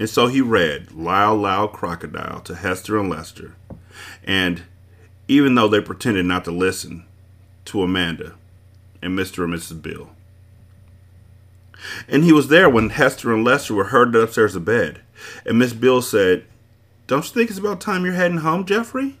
And 0.00 0.08
so 0.08 0.28
he 0.28 0.40
read 0.40 0.92
Lyle 0.92 1.36
Lyle 1.36 1.68
Crocodile 1.68 2.40
to 2.40 2.54
Hester 2.54 2.98
and 2.98 3.10
Lester. 3.10 3.54
And 4.24 4.62
even 5.28 5.54
though 5.54 5.68
they 5.68 5.82
pretended 5.82 6.24
not 6.24 6.44
to 6.46 6.50
listen, 6.50 7.04
to 7.66 7.82
Amanda 7.82 8.32
and 9.02 9.16
Mr. 9.16 9.44
and 9.44 9.52
Mrs. 9.52 9.82
Beale. 9.82 10.10
And 12.08 12.24
he 12.24 12.32
was 12.32 12.48
there 12.48 12.70
when 12.70 12.88
Hester 12.88 13.30
and 13.34 13.44
Lester 13.44 13.74
were 13.74 13.84
herded 13.84 14.16
upstairs 14.16 14.54
to 14.54 14.60
bed. 14.60 15.02
And 15.44 15.58
Miss 15.58 15.74
Beale 15.74 16.00
said, 16.00 16.46
Don't 17.06 17.26
you 17.26 17.32
think 17.34 17.50
it's 17.50 17.58
about 17.58 17.82
time 17.82 18.06
you're 18.06 18.14
heading 18.14 18.38
home, 18.38 18.64
Jeffrey? 18.64 19.18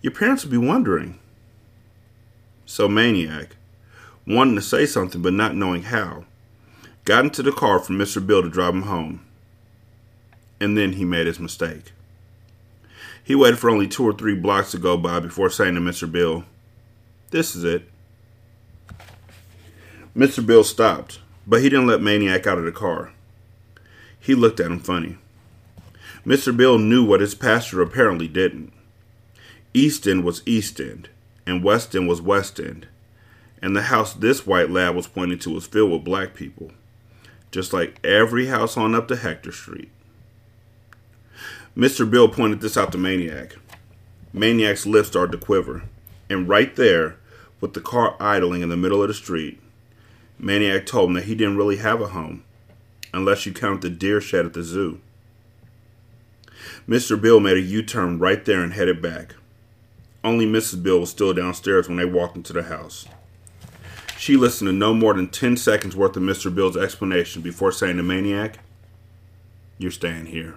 Your 0.00 0.12
parents 0.12 0.42
will 0.42 0.52
be 0.52 0.56
wondering. 0.56 1.18
So 2.64 2.88
Maniac, 2.88 3.56
wanting 4.26 4.56
to 4.56 4.62
say 4.62 4.86
something 4.86 5.20
but 5.20 5.34
not 5.34 5.54
knowing 5.54 5.82
how, 5.82 6.24
got 7.04 7.24
into 7.24 7.42
the 7.42 7.52
car 7.52 7.78
for 7.78 7.92
Mr. 7.92 8.26
Beale 8.26 8.42
to 8.42 8.48
drive 8.48 8.72
him 8.72 8.82
home. 8.82 9.25
And 10.60 10.76
then 10.76 10.94
he 10.94 11.04
made 11.04 11.26
his 11.26 11.38
mistake. 11.38 11.92
He 13.22 13.34
waited 13.34 13.58
for 13.58 13.68
only 13.70 13.88
two 13.88 14.04
or 14.04 14.12
three 14.12 14.34
blocks 14.34 14.70
to 14.70 14.78
go 14.78 14.96
by 14.96 15.20
before 15.20 15.50
saying 15.50 15.74
to 15.74 15.80
Mr. 15.80 16.10
Beale, 16.10 16.44
This 17.30 17.56
is 17.56 17.64
it. 17.64 17.88
Mr. 20.16 20.46
Beale 20.46 20.64
stopped, 20.64 21.20
but 21.46 21.60
he 21.60 21.68
didn't 21.68 21.88
let 21.88 22.00
Maniac 22.00 22.46
out 22.46 22.56
of 22.56 22.64
the 22.64 22.72
car. 22.72 23.12
He 24.18 24.34
looked 24.34 24.60
at 24.60 24.70
him 24.70 24.78
funny. 24.78 25.18
Mr. 26.24 26.56
Beale 26.56 26.78
knew 26.78 27.04
what 27.04 27.20
his 27.20 27.34
pastor 27.34 27.82
apparently 27.82 28.26
didn't. 28.26 28.72
East 29.74 30.06
End 30.06 30.24
was 30.24 30.42
East 30.46 30.80
End, 30.80 31.08
and 31.46 31.62
West 31.62 31.94
End 31.94 32.08
was 32.08 32.22
West 32.22 32.58
End, 32.58 32.86
and 33.60 33.76
the 33.76 33.82
house 33.82 34.14
this 34.14 34.46
white 34.46 34.70
lad 34.70 34.94
was 34.94 35.06
pointing 35.06 35.38
to 35.40 35.50
was 35.50 35.66
filled 35.66 35.92
with 35.92 36.04
black 36.04 36.34
people, 36.34 36.70
just 37.50 37.72
like 37.72 38.00
every 38.02 38.46
house 38.46 38.76
on 38.76 38.94
up 38.94 39.06
to 39.08 39.16
Hector 39.16 39.52
Street. 39.52 39.90
Mr. 41.76 42.10
Beale 42.10 42.28
pointed 42.28 42.62
this 42.62 42.78
out 42.78 42.90
to 42.90 42.96
Maniac. 42.96 43.56
Maniac's 44.32 44.86
lips 44.86 45.08
started 45.08 45.32
to 45.32 45.44
quiver, 45.44 45.82
and 46.30 46.48
right 46.48 46.74
there, 46.74 47.18
with 47.60 47.74
the 47.74 47.82
car 47.82 48.16
idling 48.18 48.62
in 48.62 48.70
the 48.70 48.78
middle 48.78 49.02
of 49.02 49.08
the 49.08 49.14
street, 49.14 49.60
Maniac 50.38 50.86
told 50.86 51.10
him 51.10 51.14
that 51.14 51.24
he 51.24 51.34
didn't 51.34 51.58
really 51.58 51.76
have 51.76 52.00
a 52.00 52.08
home, 52.08 52.44
unless 53.12 53.44
you 53.44 53.52
count 53.52 53.82
the 53.82 53.90
deer 53.90 54.22
shed 54.22 54.46
at 54.46 54.54
the 54.54 54.62
zoo. 54.62 55.00
Mr. 56.88 57.20
Beale 57.20 57.40
made 57.40 57.58
a 57.58 57.60
U 57.60 57.82
turn 57.82 58.18
right 58.18 58.42
there 58.46 58.62
and 58.62 58.72
headed 58.72 59.02
back. 59.02 59.34
Only 60.24 60.46
Mrs. 60.46 60.82
Beale 60.82 61.00
was 61.00 61.10
still 61.10 61.34
downstairs 61.34 61.88
when 61.88 61.98
they 61.98 62.06
walked 62.06 62.36
into 62.36 62.54
the 62.54 62.64
house. 62.64 63.06
She 64.16 64.38
listened 64.38 64.68
to 64.68 64.72
no 64.72 64.94
more 64.94 65.12
than 65.12 65.28
10 65.28 65.58
seconds 65.58 65.94
worth 65.94 66.16
of 66.16 66.22
Mr. 66.22 66.52
Beale's 66.52 66.76
explanation 66.76 67.42
before 67.42 67.70
saying 67.70 67.98
to 67.98 68.02
Maniac, 68.02 68.60
You're 69.76 69.90
staying 69.90 70.26
here. 70.26 70.56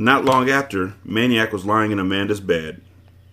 Not 0.00 0.24
long 0.24 0.48
after, 0.48 0.94
Maniac 1.04 1.52
was 1.52 1.64
lying 1.64 1.90
in 1.90 1.98
Amanda's 1.98 2.40
bed, 2.40 2.80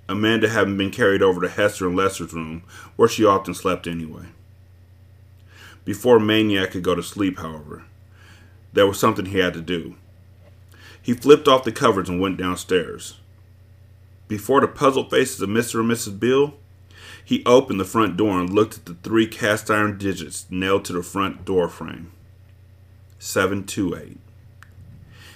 Amanda 0.10 0.50
having 0.50 0.78
been 0.78 0.90
carried 0.90 1.22
over 1.22 1.40
to 1.42 1.48
Hester 1.48 1.86
and 1.86 1.96
Lester's 1.96 2.34
room, 2.34 2.64
where 2.96 3.08
she 3.08 3.24
often 3.24 3.54
slept 3.54 3.86
anyway. 3.86 4.26
Before 5.84 6.20
Maniac 6.20 6.72
could 6.72 6.82
go 6.82 6.96
to 6.96 7.04
sleep, 7.04 7.38
however, 7.38 7.84
there 8.74 8.88
was 8.88 9.00
something 9.00 9.28
he 9.28 9.38
had 9.38 9.54
to 9.54 9.62
do. 9.62 9.96
He 11.00 11.14
flipped 11.14 11.48
off 11.48 11.64
the 11.64 11.72
covers 11.72 12.10
and 12.10 12.20
went 12.20 12.38
downstairs. 12.38 13.20
Before 14.28 14.60
the 14.60 14.68
puzzled 14.68 15.12
faces 15.12 15.42
of 15.42 15.50
Mr. 15.50 15.82
and 15.82 15.92
Mrs. 15.92 16.20
Beale, 16.20 16.56
he 17.24 17.46
opened 17.46 17.80
the 17.80 17.86
front 17.86 18.18
door 18.18 18.40
and 18.40 18.50
looked 18.50 18.78
at 18.78 18.86
the 18.86 18.96
three 18.96 19.28
cast 19.28 19.70
iron 19.70 20.00
digits 20.00 20.48
nailed 20.50 20.84
to 20.86 20.94
the 20.94 21.04
front 21.04 21.46
door 21.46 21.70
frame 21.70 22.12
728. 23.20 24.25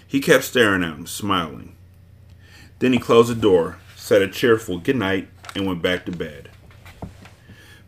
He 0.10 0.20
kept 0.20 0.44
staring 0.44 0.82
at 0.84 0.96
him, 0.96 1.06
smiling. 1.06 1.76
Then 2.80 2.94
he 2.94 3.00
closed 3.00 3.30
the 3.30 3.36
door, 3.36 3.78
said 3.96 4.24
a 4.24 4.28
cheerful 4.28 4.80
good 4.80 4.96
night, 4.96 5.28
and 5.54 5.68
went 5.68 5.84
back 5.84 6.04
to 6.06 6.12
bed. 6.12 6.50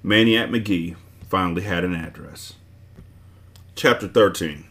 Maniac 0.03 0.51
Magee 0.51 0.95
finally 1.27 1.63
had 1.63 1.84
an 1.84 1.95
address. 1.95 2.53
Chapter 3.73 4.07
13 4.07 4.65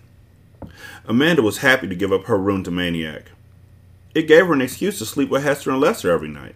Amanda 1.06 1.42
was 1.42 1.58
happy 1.58 1.88
to 1.88 1.96
give 1.96 2.12
up 2.12 2.26
her 2.26 2.38
room 2.38 2.62
to 2.62 2.70
Maniac. 2.70 3.32
It 4.14 4.28
gave 4.28 4.46
her 4.46 4.52
an 4.52 4.60
excuse 4.60 4.98
to 4.98 5.04
sleep 5.04 5.28
with 5.28 5.42
Hester 5.42 5.72
and 5.72 5.80
Lester 5.80 6.12
every 6.12 6.28
night. 6.28 6.54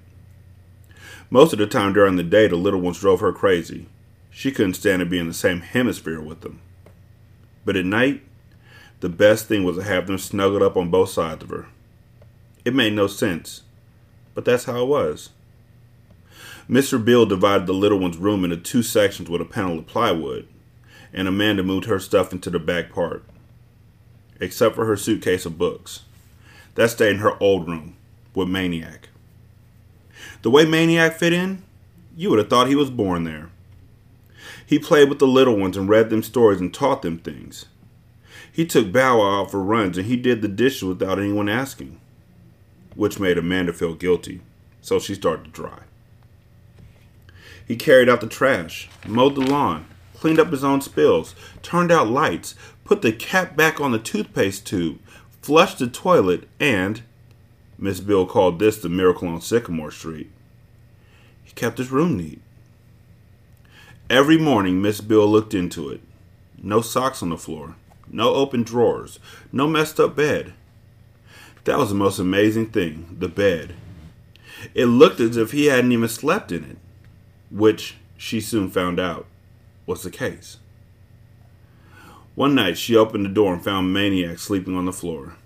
Most 1.28 1.52
of 1.52 1.58
the 1.58 1.66
time 1.66 1.92
during 1.92 2.14
the 2.14 2.22
day, 2.22 2.46
the 2.46 2.54
little 2.54 2.80
ones 2.80 3.00
drove 3.00 3.18
her 3.18 3.32
crazy. 3.32 3.88
She 4.30 4.52
couldn't 4.52 4.74
stand 4.74 5.00
to 5.00 5.06
be 5.06 5.18
in 5.18 5.26
the 5.26 5.34
same 5.34 5.60
hemisphere 5.60 6.20
with 6.20 6.42
them. 6.42 6.60
But 7.64 7.74
at 7.74 7.84
night, 7.84 8.22
the 9.04 9.10
best 9.10 9.48
thing 9.48 9.64
was 9.64 9.76
to 9.76 9.82
have 9.82 10.06
them 10.06 10.16
snuggled 10.16 10.62
up 10.62 10.78
on 10.78 10.88
both 10.88 11.10
sides 11.10 11.44
of 11.44 11.50
her. 11.50 11.66
It 12.64 12.74
made 12.74 12.94
no 12.94 13.06
sense, 13.06 13.60
but 14.32 14.46
that's 14.46 14.64
how 14.64 14.80
it 14.80 14.88
was. 14.88 15.28
Mr. 16.70 17.04
Beale 17.04 17.26
divided 17.26 17.66
the 17.66 17.74
little 17.74 17.98
one's 17.98 18.16
room 18.16 18.44
into 18.44 18.56
two 18.56 18.82
sections 18.82 19.28
with 19.28 19.42
a 19.42 19.44
panel 19.44 19.78
of 19.78 19.86
plywood, 19.86 20.48
and 21.12 21.28
Amanda 21.28 21.62
moved 21.62 21.84
her 21.84 22.00
stuff 22.00 22.32
into 22.32 22.48
the 22.48 22.58
back 22.58 22.90
part, 22.94 23.22
except 24.40 24.74
for 24.74 24.86
her 24.86 24.96
suitcase 24.96 25.44
of 25.44 25.58
books. 25.58 26.04
That 26.74 26.88
stayed 26.88 27.16
in 27.16 27.18
her 27.18 27.36
old 27.42 27.68
room 27.68 27.96
with 28.34 28.48
Maniac. 28.48 29.10
The 30.40 30.50
way 30.50 30.64
Maniac 30.64 31.18
fit 31.18 31.34
in, 31.34 31.62
you 32.16 32.30
would 32.30 32.38
have 32.38 32.48
thought 32.48 32.68
he 32.68 32.74
was 32.74 32.88
born 32.88 33.24
there. 33.24 33.50
He 34.64 34.78
played 34.78 35.10
with 35.10 35.18
the 35.18 35.26
little 35.26 35.58
ones 35.58 35.76
and 35.76 35.90
read 35.90 36.08
them 36.08 36.22
stories 36.22 36.58
and 36.58 36.72
taught 36.72 37.02
them 37.02 37.18
things. 37.18 37.66
He 38.54 38.64
took 38.64 38.92
Bow 38.92 39.18
Wow 39.18 39.40
out 39.40 39.50
for 39.50 39.60
runs 39.60 39.98
and 39.98 40.06
he 40.06 40.16
did 40.16 40.40
the 40.40 40.46
dishes 40.46 40.84
without 40.84 41.18
anyone 41.18 41.48
asking, 41.48 41.98
which 42.94 43.18
made 43.18 43.36
Amanda 43.36 43.72
feel 43.72 43.94
guilty, 43.94 44.42
so 44.80 45.00
she 45.00 45.16
started 45.16 45.46
to 45.46 45.50
dry. 45.50 45.80
He 47.66 47.74
carried 47.74 48.08
out 48.08 48.20
the 48.20 48.28
trash, 48.28 48.88
mowed 49.08 49.34
the 49.34 49.40
lawn, 49.40 49.86
cleaned 50.14 50.38
up 50.38 50.52
his 50.52 50.62
own 50.62 50.80
spills, 50.82 51.34
turned 51.62 51.90
out 51.90 52.06
lights, 52.08 52.54
put 52.84 53.02
the 53.02 53.10
cap 53.10 53.56
back 53.56 53.80
on 53.80 53.90
the 53.90 53.98
toothpaste 53.98 54.64
tube, 54.64 55.00
flushed 55.42 55.80
the 55.80 55.88
toilet, 55.88 56.48
and 56.60 57.02
Miss 57.76 57.98
Beale 57.98 58.24
called 58.24 58.60
this 58.60 58.80
the 58.80 58.88
miracle 58.88 59.26
on 59.26 59.40
Sycamore 59.40 59.90
Street. 59.90 60.30
He 61.42 61.52
kept 61.54 61.78
his 61.78 61.90
room 61.90 62.16
neat. 62.16 62.40
Every 64.08 64.38
morning, 64.38 64.80
Miss 64.80 65.00
Beale 65.00 65.26
looked 65.26 65.54
into 65.54 65.90
it. 65.90 66.02
No 66.62 66.82
socks 66.82 67.20
on 67.20 67.30
the 67.30 67.36
floor, 67.36 67.74
no 68.14 68.34
open 68.34 68.62
drawers, 68.62 69.18
no 69.52 69.66
messed 69.66 69.98
up 69.98 70.16
bed. 70.16 70.54
That 71.64 71.78
was 71.78 71.88
the 71.88 71.94
most 71.94 72.18
amazing 72.18 72.70
thing 72.70 73.16
the 73.18 73.28
bed. 73.28 73.74
It 74.74 74.86
looked 74.86 75.20
as 75.20 75.36
if 75.36 75.52
he 75.52 75.66
hadn't 75.66 75.92
even 75.92 76.08
slept 76.08 76.52
in 76.52 76.64
it 76.64 76.76
which 77.50 77.96
she 78.16 78.40
soon 78.40 78.68
found 78.68 78.98
out 78.98 79.26
was 79.86 80.02
the 80.02 80.10
case. 80.10 80.58
One 82.34 82.54
night 82.54 82.76
she 82.76 82.96
opened 82.96 83.24
the 83.24 83.30
door 83.30 83.54
and 83.54 83.62
found 83.62 83.92
Maniac 83.92 84.38
sleeping 84.38 84.76
on 84.76 84.86
the 84.86 84.92
floor. 84.92 85.36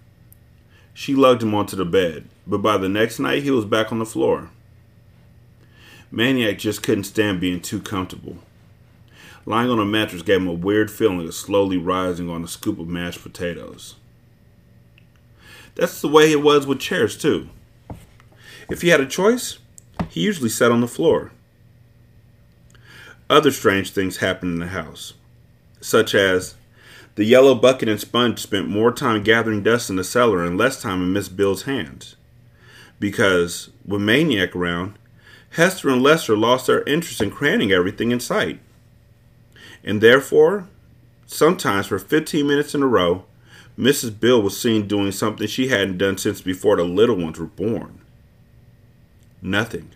She 0.94 1.14
lugged 1.14 1.42
him 1.42 1.54
onto 1.54 1.76
the 1.76 1.84
bed, 1.84 2.28
but 2.46 2.58
by 2.58 2.78
the 2.78 2.88
next 2.88 3.18
night 3.18 3.42
he 3.42 3.50
was 3.50 3.66
back 3.66 3.92
on 3.92 3.98
the 3.98 4.06
floor. 4.06 4.50
Maniac 6.10 6.58
just 6.58 6.82
couldn't 6.82 7.04
stand 7.04 7.40
being 7.40 7.60
too 7.60 7.80
comfortable. 7.80 8.38
Lying 9.48 9.70
on 9.70 9.78
a 9.80 9.86
mattress 9.86 10.20
gave 10.20 10.42
him 10.42 10.46
a 10.46 10.52
weird 10.52 10.90
feeling 10.90 11.26
of 11.26 11.32
slowly 11.32 11.78
rising 11.78 12.28
on 12.28 12.44
a 12.44 12.46
scoop 12.46 12.78
of 12.78 12.86
mashed 12.86 13.22
potatoes. 13.22 13.94
That's 15.74 16.02
the 16.02 16.08
way 16.08 16.30
it 16.30 16.42
was 16.42 16.66
with 16.66 16.80
chairs, 16.80 17.16
too. 17.16 17.48
If 18.68 18.82
he 18.82 18.88
had 18.88 19.00
a 19.00 19.06
choice, 19.06 19.58
he 20.10 20.20
usually 20.20 20.50
sat 20.50 20.70
on 20.70 20.82
the 20.82 20.86
floor. 20.86 21.32
Other 23.30 23.50
strange 23.50 23.90
things 23.90 24.18
happened 24.18 24.52
in 24.52 24.60
the 24.60 24.66
house, 24.66 25.14
such 25.80 26.14
as 26.14 26.56
the 27.14 27.24
yellow 27.24 27.54
bucket 27.54 27.88
and 27.88 27.98
sponge 27.98 28.40
spent 28.40 28.68
more 28.68 28.92
time 28.92 29.22
gathering 29.22 29.62
dust 29.62 29.88
in 29.88 29.96
the 29.96 30.04
cellar 30.04 30.44
and 30.44 30.58
less 30.58 30.82
time 30.82 31.00
in 31.02 31.14
Miss 31.14 31.30
Beale's 31.30 31.62
hands. 31.62 32.16
Because, 33.00 33.70
with 33.82 34.02
Maniac 34.02 34.54
around, 34.54 34.98
Hester 35.52 35.88
and 35.88 36.02
Lester 36.02 36.36
lost 36.36 36.66
their 36.66 36.82
interest 36.82 37.22
in 37.22 37.30
craning 37.30 37.72
everything 37.72 38.10
in 38.10 38.20
sight. 38.20 38.60
And 39.88 40.02
therefore, 40.02 40.68
sometimes 41.24 41.86
for 41.86 41.98
15 41.98 42.46
minutes 42.46 42.74
in 42.74 42.82
a 42.82 42.86
row, 42.86 43.24
Mrs. 43.78 44.20
Beale 44.20 44.42
was 44.42 44.60
seen 44.60 44.86
doing 44.86 45.12
something 45.12 45.46
she 45.46 45.68
hadn't 45.68 45.96
done 45.96 46.18
since 46.18 46.42
before 46.42 46.76
the 46.76 46.84
little 46.84 47.16
ones 47.16 47.38
were 47.38 47.46
born. 47.46 48.02
Nothing. 49.40 49.88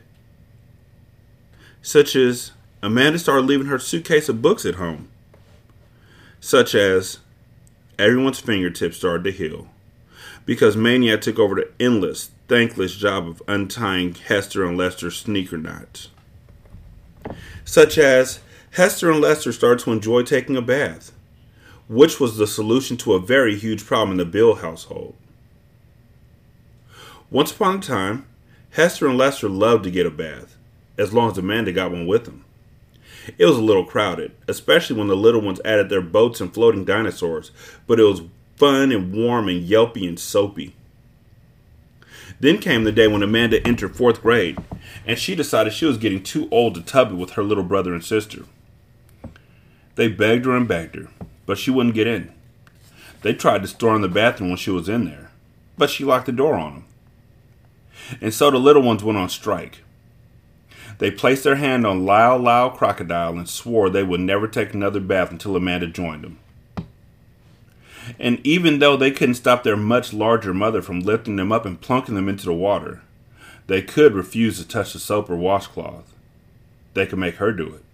Such 1.83 2.17
as 2.17 2.53
Amanda 2.83 3.19
started 3.19 3.45
leaving 3.45 3.67
her 3.67 3.79
suitcase 3.79 4.31
of 4.31 4.41
books 4.41 4.65
at 4.65 4.77
home, 4.77 5.11
such 6.41 6.75
as 6.75 7.19
Everyone's 7.99 8.41
Fingertips 8.41 8.97
started 8.97 9.25
to 9.25 9.31
heal, 9.31 9.69
because 10.47 10.75
Maniac 10.75 11.21
took 11.21 11.39
over 11.39 11.55
the 11.55 11.71
endless, 11.79 12.31
thankless 12.49 12.97
job 12.97 13.29
of 13.29 13.43
untying 13.47 14.15
Hester 14.15 14.65
and 14.65 14.79
Lester's 14.79 15.17
sneaker 15.17 15.59
knots. 15.59 16.09
Such 17.67 17.99
as 17.99 18.41
Hester 18.77 19.11
and 19.11 19.21
Lester 19.21 19.53
started 19.53 19.85
to 19.85 19.93
enjoy 19.93 20.23
taking 20.23 20.57
a 20.57 20.63
bath, 20.63 21.13
which 21.89 22.19
was 22.19 22.39
the 22.39 22.47
solution 22.47 22.97
to 22.97 23.13
a 23.13 23.21
very 23.21 23.55
huge 23.55 23.85
problem 23.85 24.13
in 24.13 24.17
the 24.17 24.25
Beale 24.25 24.55
household. 24.55 25.15
Once 27.31 27.53
upon 27.53 27.77
a 27.77 27.81
time, 27.81 28.25
Hester 28.71 29.07
and 29.07 29.19
Lester 29.19 29.51
loved 29.51 29.85
to 29.85 29.91
get 29.91 30.07
a 30.07 30.11
bath, 30.11 30.57
as 30.97 31.13
long 31.13 31.31
as 31.31 31.37
Amanda 31.37 31.71
got 31.71 31.91
one 31.91 32.07
with 32.07 32.25
them. 32.25 32.47
It 33.37 33.45
was 33.45 33.59
a 33.59 33.63
little 33.63 33.85
crowded, 33.85 34.33
especially 34.49 34.97
when 34.97 35.09
the 35.09 35.17
little 35.17 35.43
ones 35.43 35.61
added 35.67 35.91
their 35.91 36.01
boats 36.01 36.41
and 36.41 36.53
floating 36.53 36.87
dinosaurs, 36.87 37.51
but 37.87 38.01
it 38.01 38.05
was 38.05 38.23
fun 38.57 38.91
and 38.91 39.13
warm 39.13 39.51
and 39.51 39.63
yelpy 39.63 40.09
and 40.09 40.19
soapy. 40.19 40.75
Then 42.41 42.57
came 42.57 42.85
the 42.85 42.91
day 42.91 43.07
when 43.07 43.23
Amanda 43.23 43.65
entered 43.67 43.95
fourth 43.95 44.23
grade, 44.23 44.57
and 45.07 45.19
she 45.19 45.35
decided 45.35 45.75
she 45.75 45.85
was 45.85 45.99
getting 45.99 46.23
too 46.23 46.49
old 46.51 46.75
to 46.77 46.81
tubby 46.81 47.15
with 47.15 47.33
her 47.33 47.43
little 47.43 47.65
brother 47.65 47.93
and 47.93 48.03
sister. 48.03 48.45
They 49.95 50.09
begged 50.09 50.47
her 50.47 50.57
and 50.57 50.67
begged 50.67 50.97
her, 50.97 51.09
but 51.47 51.59
she 51.59 51.71
wouldn't 51.71 51.95
get 51.95 52.07
in. 52.07 52.33
They 53.23 53.35
tried 53.35 53.63
to 53.63 53.69
storm 53.69 54.03
the 54.03 54.09
bathroom 54.09 54.51
when 54.51 54.57
she 54.57 54.71
was 54.71 54.89
in 54.89 55.05
there, 55.05 55.31
but 55.79 55.91
she 55.91 56.05
locked 56.05 56.27
the 56.27 56.33
door 56.33 56.55
on 56.55 56.75
them. 56.75 56.85
And 58.21 58.35
so 58.35 58.51
the 58.51 58.59
little 58.59 58.83
ones 58.83 59.05
went 59.05 59.19
on 59.19 59.29
strike. 59.29 59.83
They 60.99 61.11
placed 61.11 61.45
their 61.45 61.57
hand 61.57 61.87
on 61.87 62.05
Lyle 62.05 62.39
Lyle 62.39 62.71
Crocodile 62.71 63.37
and 63.37 63.49
swore 63.49 63.91
they 63.91 64.03
would 64.03 64.21
never 64.21 64.47
take 64.47 64.75
another 64.75 65.01
bath 65.01 65.31
until 65.31 65.57
Amanda 65.57 65.87
joined 65.87 66.25
them. 66.25 66.39
And 68.19 68.45
even 68.45 68.79
though 68.79 68.97
they 68.97 69.11
couldn't 69.11 69.37
stop 69.37 69.63
their 69.63 69.77
much 69.77 70.13
larger 70.13 70.53
mother 70.53 70.83
from 70.83 71.01
lifting 71.01 71.37
them 71.37 71.53
up 71.53 71.65
and 71.65 71.81
plunking 71.81 72.15
them 72.15 72.29
into 72.29 72.45
the 72.45 72.53
water, 72.53 73.03
they 73.69 73.83
could 73.83 74.15
refuse 74.15 74.59
to 74.59 74.67
touch 74.67 74.93
the 74.93 74.99
soap 74.99 75.31
or 75.31 75.37
washcloth. 75.37 76.13
They 76.95 77.07
could 77.07 77.19
make 77.19 77.37
her 77.37 77.53
do 77.53 77.69
it. 77.69 77.85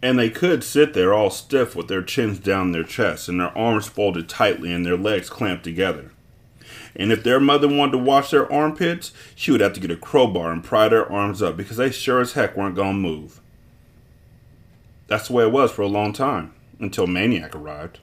And 0.00 0.18
they 0.18 0.30
could 0.30 0.62
sit 0.62 0.94
there 0.94 1.12
all 1.12 1.30
stiff 1.30 1.74
with 1.74 1.88
their 1.88 2.02
chins 2.02 2.38
down 2.38 2.72
their 2.72 2.84
chests 2.84 3.28
and 3.28 3.40
their 3.40 3.56
arms 3.56 3.88
folded 3.88 4.28
tightly 4.28 4.72
and 4.72 4.86
their 4.86 4.96
legs 4.96 5.28
clamped 5.28 5.64
together. 5.64 6.12
And 6.94 7.12
if 7.12 7.22
their 7.22 7.40
mother 7.40 7.68
wanted 7.68 7.92
to 7.92 7.98
wash 7.98 8.30
their 8.30 8.50
armpits, 8.52 9.12
she 9.34 9.50
would 9.50 9.60
have 9.60 9.72
to 9.74 9.80
get 9.80 9.90
a 9.90 9.96
crowbar 9.96 10.50
and 10.52 10.62
pry 10.62 10.88
their 10.88 11.10
arms 11.10 11.42
up 11.42 11.56
because 11.56 11.76
they 11.76 11.90
sure 11.90 12.20
as 12.20 12.32
heck 12.32 12.56
weren't 12.56 12.76
going 12.76 12.96
to 12.96 13.08
move. 13.08 13.40
That's 15.06 15.28
the 15.28 15.34
way 15.34 15.44
it 15.44 15.52
was 15.52 15.70
for 15.70 15.82
a 15.82 15.88
long 15.88 16.12
time 16.12 16.52
until 16.78 17.06
Maniac 17.06 17.54
arrived. 17.54 17.98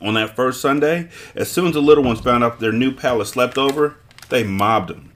On 0.00 0.14
that 0.14 0.36
first 0.36 0.60
Sunday, 0.60 1.08
as 1.34 1.50
soon 1.50 1.68
as 1.68 1.74
the 1.74 1.82
little 1.82 2.04
ones 2.04 2.20
found 2.20 2.44
out 2.44 2.60
their 2.60 2.72
new 2.72 2.92
pal 2.92 3.18
had 3.18 3.26
slept 3.26 3.58
over, 3.58 3.96
they 4.28 4.44
mobbed 4.44 4.90
him. 4.90 5.12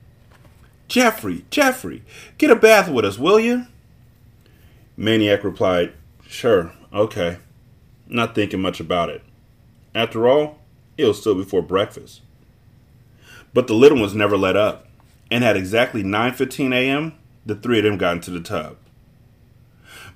Jeffrey, 0.88 1.44
Jeffrey, 1.50 2.02
get 2.38 2.50
a 2.50 2.56
bath 2.56 2.88
with 2.88 3.04
us, 3.04 3.18
will 3.18 3.38
you? 3.38 3.66
Maniac 4.96 5.44
replied, 5.44 5.92
Sure, 6.26 6.72
okay. 6.92 7.38
Not 8.06 8.34
thinking 8.34 8.60
much 8.60 8.80
about 8.80 9.08
it. 9.08 9.22
After 9.94 10.28
all, 10.28 10.58
it 10.96 11.06
was 11.06 11.20
still 11.20 11.34
before 11.34 11.62
breakfast. 11.62 12.20
But 13.54 13.66
the 13.66 13.74
little 13.74 14.00
ones 14.00 14.14
never 14.14 14.36
let 14.36 14.56
up, 14.56 14.86
and 15.30 15.44
at 15.44 15.56
exactly 15.56 16.02
9:15 16.02 16.74
a.m., 16.74 17.14
the 17.44 17.54
three 17.54 17.78
of 17.78 17.84
them 17.84 17.98
got 17.98 18.16
into 18.16 18.30
the 18.30 18.40
tub. 18.40 18.76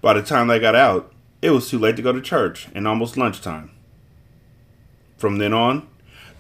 By 0.01 0.15
the 0.15 0.23
time 0.23 0.47
they 0.47 0.59
got 0.59 0.75
out, 0.75 1.13
it 1.43 1.51
was 1.51 1.69
too 1.69 1.79
late 1.79 1.97
to 1.97 2.03
go 2.03 2.13
to 2.13 2.21
church 2.21 2.69
and 2.75 2.87
almost 2.87 3.17
lunchtime. 3.17 3.71
From 5.17 5.39
then 5.39 5.53
on, 5.53 5.89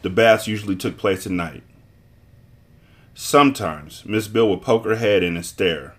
the 0.02 0.10
baths 0.10 0.46
usually 0.46 0.76
took 0.76 0.96
place 0.96 1.26
at 1.26 1.32
night. 1.32 1.62
Sometimes 3.14 4.04
Miss 4.04 4.28
Beale 4.28 4.50
would 4.50 4.62
poke 4.62 4.84
her 4.84 4.96
head 4.96 5.22
in 5.22 5.36
and 5.36 5.44
stare. 5.44 5.94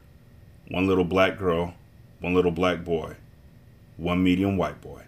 One 0.70 0.88
little 0.88 1.04
black 1.04 1.38
girl, 1.38 1.74
one 2.20 2.34
little 2.34 2.52
black 2.52 2.84
boy, 2.84 3.16
one 3.98 4.24
medium 4.24 4.58
white 4.58 4.82
boy. 4.82 5.04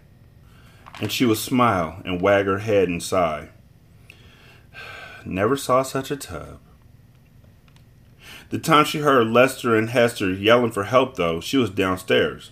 And 1.00 1.10
she 1.10 1.24
would 1.24 1.38
smile 1.38 2.00
and 2.04 2.20
wag 2.20 2.46
her 2.46 2.58
head 2.58 2.88
and 2.88 3.02
sigh. 3.02 3.48
Never 5.24 5.56
saw 5.56 5.82
such 5.82 6.10
a 6.10 6.16
tub. 6.16 6.58
The 8.50 8.58
time 8.58 8.84
she 8.84 8.98
heard 8.98 9.28
Lester 9.28 9.76
and 9.76 9.90
Hester 9.90 10.32
yelling 10.32 10.72
for 10.72 10.84
help, 10.84 11.16
though, 11.16 11.40
she 11.40 11.56
was 11.56 11.70
downstairs. 11.70 12.50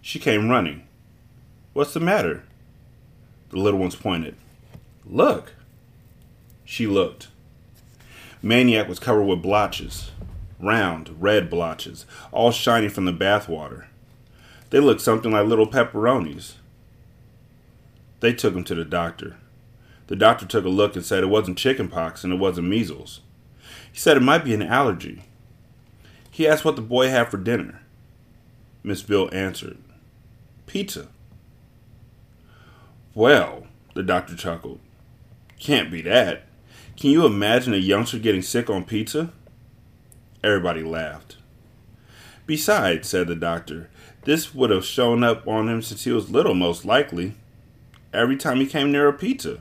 She 0.00 0.18
came 0.18 0.48
running. 0.48 0.82
What's 1.72 1.94
the 1.94 2.00
matter? 2.00 2.42
The 3.50 3.58
little 3.58 3.78
ones 3.78 3.94
pointed. 3.94 4.34
Look. 5.06 5.54
She 6.64 6.86
looked. 6.86 7.28
Maniac 8.42 8.88
was 8.88 8.98
covered 8.98 9.24
with 9.24 9.42
blotches, 9.42 10.10
round, 10.60 11.20
red 11.20 11.50
blotches, 11.50 12.04
all 12.30 12.52
shiny 12.52 12.88
from 12.88 13.04
the 13.04 13.12
bathwater. 13.12 13.87
They 14.70 14.80
looked 14.80 15.00
something 15.00 15.32
like 15.32 15.46
little 15.46 15.66
pepperonis. 15.66 16.54
They 18.20 18.32
took 18.32 18.54
him 18.54 18.64
to 18.64 18.74
the 18.74 18.84
doctor. 18.84 19.36
The 20.08 20.16
doctor 20.16 20.46
took 20.46 20.64
a 20.64 20.68
look 20.68 20.96
and 20.96 21.04
said 21.04 21.22
it 21.22 21.28
wasn't 21.28 21.58
chickenpox 21.58 22.24
and 22.24 22.32
it 22.32 22.38
wasn't 22.38 22.68
measles. 22.68 23.20
He 23.92 23.98
said 23.98 24.16
it 24.16 24.20
might 24.20 24.44
be 24.44 24.54
an 24.54 24.62
allergy. 24.62 25.24
He 26.30 26.46
asked 26.46 26.64
what 26.64 26.76
the 26.76 26.82
boy 26.82 27.08
had 27.08 27.30
for 27.30 27.36
dinner. 27.36 27.82
Miss 28.82 29.02
Beale 29.02 29.28
answered, 29.32 29.78
Pizza. 30.66 31.08
Well, 33.14 33.66
the 33.94 34.02
doctor 34.02 34.36
chuckled. 34.36 34.80
Can't 35.58 35.90
be 35.90 36.02
that. 36.02 36.44
Can 36.96 37.10
you 37.10 37.26
imagine 37.26 37.74
a 37.74 37.78
youngster 37.78 38.18
getting 38.18 38.42
sick 38.42 38.70
on 38.70 38.84
pizza? 38.84 39.32
Everybody 40.44 40.82
laughed. 40.82 41.37
Besides, 42.48 43.06
said 43.06 43.28
the 43.28 43.36
doctor, 43.36 43.90
this 44.24 44.54
would 44.54 44.70
have 44.70 44.86
shown 44.86 45.22
up 45.22 45.46
on 45.46 45.68
him 45.68 45.82
since 45.82 46.04
he 46.04 46.10
was 46.10 46.30
little, 46.30 46.54
most 46.54 46.86
likely. 46.86 47.34
Every 48.12 48.38
time 48.38 48.56
he 48.56 48.66
came 48.66 48.90
near 48.90 49.06
a 49.06 49.12
pizza. 49.12 49.60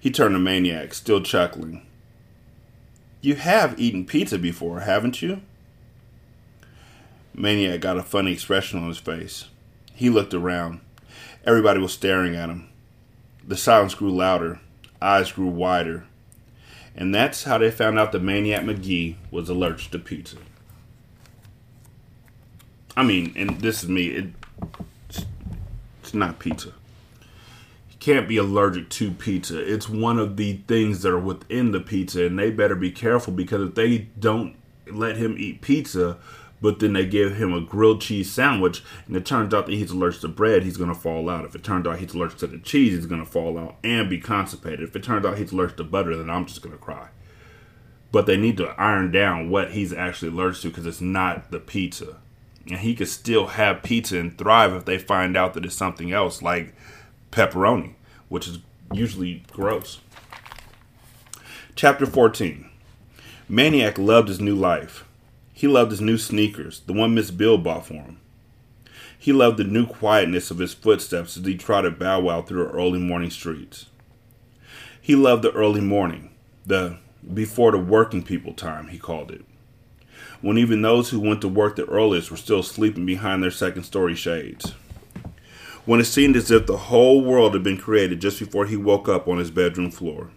He 0.00 0.10
turned 0.10 0.34
to 0.34 0.40
Maniac, 0.40 0.92
still 0.92 1.22
chuckling. 1.22 1.86
You 3.20 3.36
have 3.36 3.78
eaten 3.78 4.04
pizza 4.04 4.36
before, 4.36 4.80
haven't 4.80 5.22
you? 5.22 5.42
Maniac 7.32 7.80
got 7.80 7.98
a 7.98 8.02
funny 8.02 8.32
expression 8.32 8.80
on 8.80 8.88
his 8.88 8.98
face. 8.98 9.46
He 9.94 10.10
looked 10.10 10.34
around. 10.34 10.80
Everybody 11.46 11.78
was 11.78 11.92
staring 11.92 12.34
at 12.34 12.50
him. 12.50 12.68
The 13.46 13.56
silence 13.56 13.94
grew 13.94 14.10
louder 14.10 14.58
eyes 15.04 15.30
grew 15.30 15.46
wider. 15.46 16.04
And 16.96 17.14
that's 17.14 17.44
how 17.44 17.58
they 17.58 17.70
found 17.70 17.98
out 17.98 18.12
that 18.12 18.22
Maniac 18.22 18.64
Magee 18.64 19.18
was 19.30 19.48
allergic 19.48 19.90
to 19.92 19.98
pizza. 19.98 20.38
I 22.96 23.02
mean, 23.02 23.32
and 23.36 23.60
this 23.60 23.82
is 23.82 23.88
me, 23.88 24.06
it, 24.06 24.26
it's, 25.08 25.24
it's 26.02 26.14
not 26.14 26.38
pizza. 26.38 26.68
You 27.90 27.96
can't 27.98 28.28
be 28.28 28.36
allergic 28.36 28.88
to 28.90 29.10
pizza. 29.10 29.60
It's 29.60 29.88
one 29.88 30.18
of 30.18 30.36
the 30.36 30.60
things 30.68 31.02
that 31.02 31.12
are 31.12 31.18
within 31.18 31.72
the 31.72 31.80
pizza, 31.80 32.26
and 32.26 32.38
they 32.38 32.50
better 32.50 32.76
be 32.76 32.90
careful 32.90 33.32
because 33.32 33.68
if 33.68 33.74
they 33.74 33.98
don't 34.18 34.56
let 34.90 35.16
him 35.16 35.36
eat 35.38 35.60
pizza, 35.60 36.18
but 36.60 36.78
then 36.78 36.94
they 36.94 37.04
give 37.04 37.36
him 37.36 37.52
a 37.52 37.60
grilled 37.60 38.00
cheese 38.00 38.30
sandwich, 38.30 38.82
and 39.06 39.16
it 39.16 39.26
turns 39.26 39.52
out 39.52 39.66
that 39.66 39.74
he's 39.74 39.90
allergic 39.90 40.22
to 40.22 40.28
bread, 40.28 40.62
he's 40.62 40.78
to 40.88 40.94
fall 40.94 41.28
out. 41.28 41.44
If 41.44 41.54
it 41.54 41.62
turns 41.62 41.86
out 41.86 41.98
he's 41.98 42.14
allergic 42.14 42.38
to 42.38 42.46
the 42.46 42.58
cheese, 42.58 42.94
he's 42.94 43.06
to 43.06 43.26
fall 43.26 43.58
out 43.58 43.76
and 43.84 44.08
be 44.08 44.18
constipated. 44.18 44.80
If 44.80 44.96
it 44.96 45.02
turns 45.02 45.26
out 45.26 45.36
he's 45.36 45.52
allergic 45.52 45.76
to 45.78 45.84
butter, 45.84 46.16
then 46.16 46.30
I'm 46.30 46.46
just 46.46 46.62
to 46.62 46.70
cry. 46.70 47.08
But 48.12 48.26
they 48.26 48.36
need 48.36 48.56
to 48.58 48.68
iron 48.80 49.10
down 49.10 49.50
what 49.50 49.72
he's 49.72 49.92
actually 49.92 50.30
allergic 50.30 50.62
to 50.62 50.68
because 50.68 50.86
it's 50.86 51.00
not 51.00 51.50
the 51.50 51.58
pizza. 51.58 52.16
And 52.68 52.80
he 52.80 52.94
could 52.94 53.08
still 53.08 53.48
have 53.48 53.82
pizza 53.82 54.18
and 54.18 54.36
thrive 54.36 54.72
if 54.72 54.84
they 54.84 54.98
find 54.98 55.36
out 55.36 55.54
that 55.54 55.64
it's 55.64 55.74
something 55.74 56.12
else, 56.12 56.40
like 56.40 56.74
pepperoni, 57.30 57.94
which 58.28 58.48
is 58.48 58.58
usually 58.92 59.44
gross. 59.52 60.00
Chapter 61.74 62.06
14 62.06 62.70
Maniac 63.48 63.98
loved 63.98 64.28
his 64.28 64.40
new 64.40 64.54
life. 64.54 65.04
He 65.52 65.68
loved 65.68 65.90
his 65.90 66.00
new 66.00 66.16
sneakers, 66.16 66.80
the 66.80 66.92
one 66.92 67.14
Miss 67.14 67.30
Beale 67.30 67.58
bought 67.58 67.86
for 67.86 67.94
him. 67.94 68.18
He 69.18 69.32
loved 69.32 69.58
the 69.58 69.64
new 69.64 69.86
quietness 69.86 70.50
of 70.50 70.58
his 70.58 70.74
footsteps 70.74 71.36
as 71.36 71.44
he 71.44 71.56
trotted 71.56 71.98
Bow 71.98 72.20
Wow 72.20 72.42
through 72.42 72.64
the 72.64 72.70
early 72.70 72.98
morning 72.98 73.30
streets. 73.30 73.86
He 75.00 75.14
loved 75.14 75.42
the 75.42 75.52
early 75.52 75.80
morning, 75.80 76.30
the 76.66 76.98
before 77.32 77.72
the 77.72 77.78
working 77.78 78.22
people 78.22 78.52
time, 78.52 78.88
he 78.88 78.98
called 78.98 79.30
it, 79.30 79.44
when 80.44 80.58
even 80.58 80.82
those 80.82 81.08
who 81.08 81.18
went 81.18 81.40
to 81.40 81.48
work 81.48 81.74
the 81.74 81.86
earliest 81.86 82.30
were 82.30 82.36
still 82.36 82.62
sleeping 82.62 83.06
behind 83.06 83.42
their 83.42 83.50
second 83.50 83.82
story 83.82 84.14
shades. 84.14 84.72
When 85.86 86.00
it 86.00 86.04
seemed 86.04 86.36
as 86.36 86.50
if 86.50 86.66
the 86.66 86.76
whole 86.76 87.24
world 87.24 87.54
had 87.54 87.62
been 87.62 87.78
created 87.78 88.20
just 88.20 88.40
before 88.40 88.66
he 88.66 88.76
woke 88.76 89.08
up 89.08 89.26
on 89.26 89.38
his 89.38 89.50
bedroom 89.50 89.90
floor. 89.90 90.32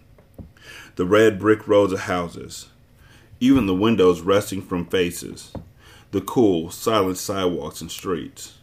The 0.96 1.04
red 1.04 1.38
brick 1.38 1.68
rows 1.68 1.92
of 1.92 2.00
houses, 2.00 2.70
even 3.38 3.66
the 3.66 3.74
windows 3.74 4.22
resting 4.22 4.62
from 4.62 4.86
faces, 4.86 5.52
the 6.10 6.22
cool, 6.22 6.70
silent 6.70 7.18
sidewalks 7.18 7.82
and 7.82 7.90
streets. 7.90 8.54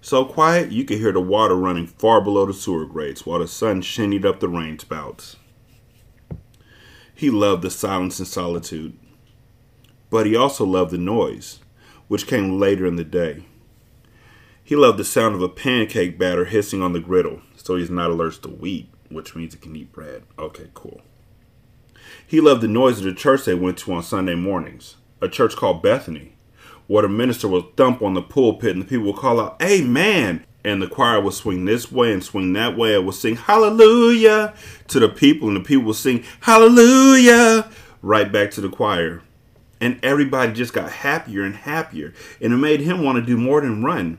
So 0.00 0.24
quiet 0.24 0.72
you 0.72 0.84
could 0.86 1.00
hear 1.00 1.12
the 1.12 1.20
water 1.20 1.54
running 1.54 1.86
far 1.86 2.22
below 2.22 2.46
the 2.46 2.54
sewer 2.54 2.86
grates 2.86 3.26
while 3.26 3.40
the 3.40 3.46
sun 3.46 3.82
shinnied 3.82 4.24
up 4.24 4.40
the 4.40 4.48
rain 4.48 4.78
spouts. 4.78 5.36
He 7.14 7.28
loved 7.28 7.60
the 7.60 7.70
silence 7.70 8.18
and 8.20 8.26
solitude, 8.26 8.96
but 10.10 10.26
he 10.26 10.36
also 10.36 10.64
loved 10.64 10.90
the 10.90 10.98
noise, 10.98 11.60
which 12.08 12.26
came 12.26 12.58
later 12.58 12.86
in 12.86 12.96
the 12.96 13.04
day. 13.04 13.44
He 14.62 14.76
loved 14.76 14.98
the 14.98 15.04
sound 15.04 15.34
of 15.34 15.42
a 15.42 15.48
pancake 15.48 16.18
batter 16.18 16.46
hissing 16.46 16.82
on 16.82 16.92
the 16.94 17.00
griddle, 17.00 17.42
so 17.56 17.76
he's 17.76 17.90
not 17.90 18.10
allergic 18.10 18.42
to 18.42 18.48
wheat, 18.48 18.88
which 19.10 19.36
means 19.36 19.52
he 19.52 19.60
can 19.60 19.76
eat 19.76 19.92
bread. 19.92 20.22
Okay, 20.38 20.70
cool. 20.72 21.02
He 22.26 22.40
loved 22.40 22.62
the 22.62 22.68
noise 22.68 22.98
of 22.98 23.04
the 23.04 23.14
church 23.14 23.44
they 23.44 23.54
went 23.54 23.78
to 23.78 23.92
on 23.92 24.02
Sunday 24.02 24.34
mornings, 24.34 24.96
a 25.20 25.28
church 25.28 25.54
called 25.56 25.82
Bethany, 25.82 26.34
where 26.86 27.02
the 27.02 27.08
minister 27.08 27.48
would 27.48 27.76
thump 27.76 28.02
on 28.02 28.14
the 28.14 28.22
pulpit 28.22 28.72
and 28.72 28.82
the 28.82 28.86
people 28.86 29.06
would 29.06 29.16
call 29.16 29.40
out, 29.40 29.60
Amen! 29.62 30.44
And 30.64 30.80
the 30.80 30.88
choir 30.88 31.20
would 31.20 31.34
swing 31.34 31.66
this 31.66 31.92
way 31.92 32.10
and 32.10 32.24
swing 32.24 32.54
that 32.54 32.74
way 32.74 32.94
and 32.94 33.04
would 33.04 33.14
sing 33.14 33.36
Hallelujah 33.36 34.54
to 34.88 34.98
the 34.98 35.10
people, 35.10 35.48
and 35.48 35.58
the 35.58 35.60
people 35.60 35.84
would 35.84 35.96
sing 35.96 36.24
Hallelujah 36.40 37.70
right 38.00 38.32
back 38.32 38.50
to 38.52 38.62
the 38.62 38.70
choir. 38.70 39.22
And 39.80 39.98
everybody 40.02 40.52
just 40.52 40.72
got 40.72 40.90
happier 40.90 41.42
and 41.42 41.54
happier, 41.54 42.14
and 42.40 42.52
it 42.52 42.56
made 42.56 42.80
him 42.80 43.02
want 43.02 43.16
to 43.16 43.22
do 43.22 43.36
more 43.36 43.60
than 43.60 43.84
run. 43.84 44.18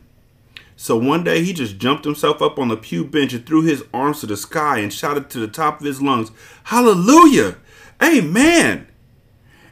So 0.76 0.98
one 0.98 1.24
day 1.24 1.44
he 1.44 1.54
just 1.54 1.78
jumped 1.78 2.04
himself 2.04 2.42
up 2.42 2.60
on 2.60 2.68
the 2.68 2.78
pew 2.78 3.06
bench 3.06 3.34
and 3.34 3.46
threw 3.46 3.62
his 3.62 3.84
arms 3.94 4.20
to 4.20 4.28
the 4.28 4.36
sky 4.36 4.80
and 4.80 4.92
shouted 4.92 5.30
to 5.30 5.40
the 5.40 5.48
top 5.48 5.80
of 5.80 5.86
his 5.86 6.02
lungs, 6.02 6.32
Hallelujah! 6.66 7.56
Amen! 8.04 8.88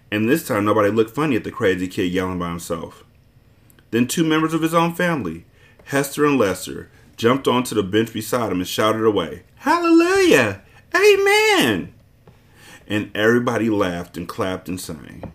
And 0.10 0.30
this 0.30 0.48
time 0.48 0.64
nobody 0.64 0.90
looked 0.90 1.14
funny 1.14 1.36
at 1.36 1.44
the 1.44 1.52
crazy 1.52 1.88
kid 1.88 2.12
yelling 2.12 2.40
by 2.40 2.50
himself. 2.50 3.04
Then 3.92 4.08
two 4.08 4.24
members 4.24 4.54
of 4.54 4.62
his 4.62 4.74
own 4.74 4.96
family, 4.96 5.46
Hester 5.86 6.26
and 6.26 6.38
Lester, 6.38 6.90
jumped 7.18 7.48
onto 7.48 7.76
the 7.76 7.84
bench 7.84 8.14
beside 8.14 8.52
him 8.52 8.60
and 8.60 8.68
shouted 8.68 9.04
away, 9.04 9.44
Hallelujah! 9.58 10.62
Amen! 10.96 11.94
And 12.88 13.12
everybody 13.16 13.70
laughed 13.70 14.18
and 14.18 14.28
clapped 14.28 14.70
and 14.70 14.80
sang. 14.80 15.34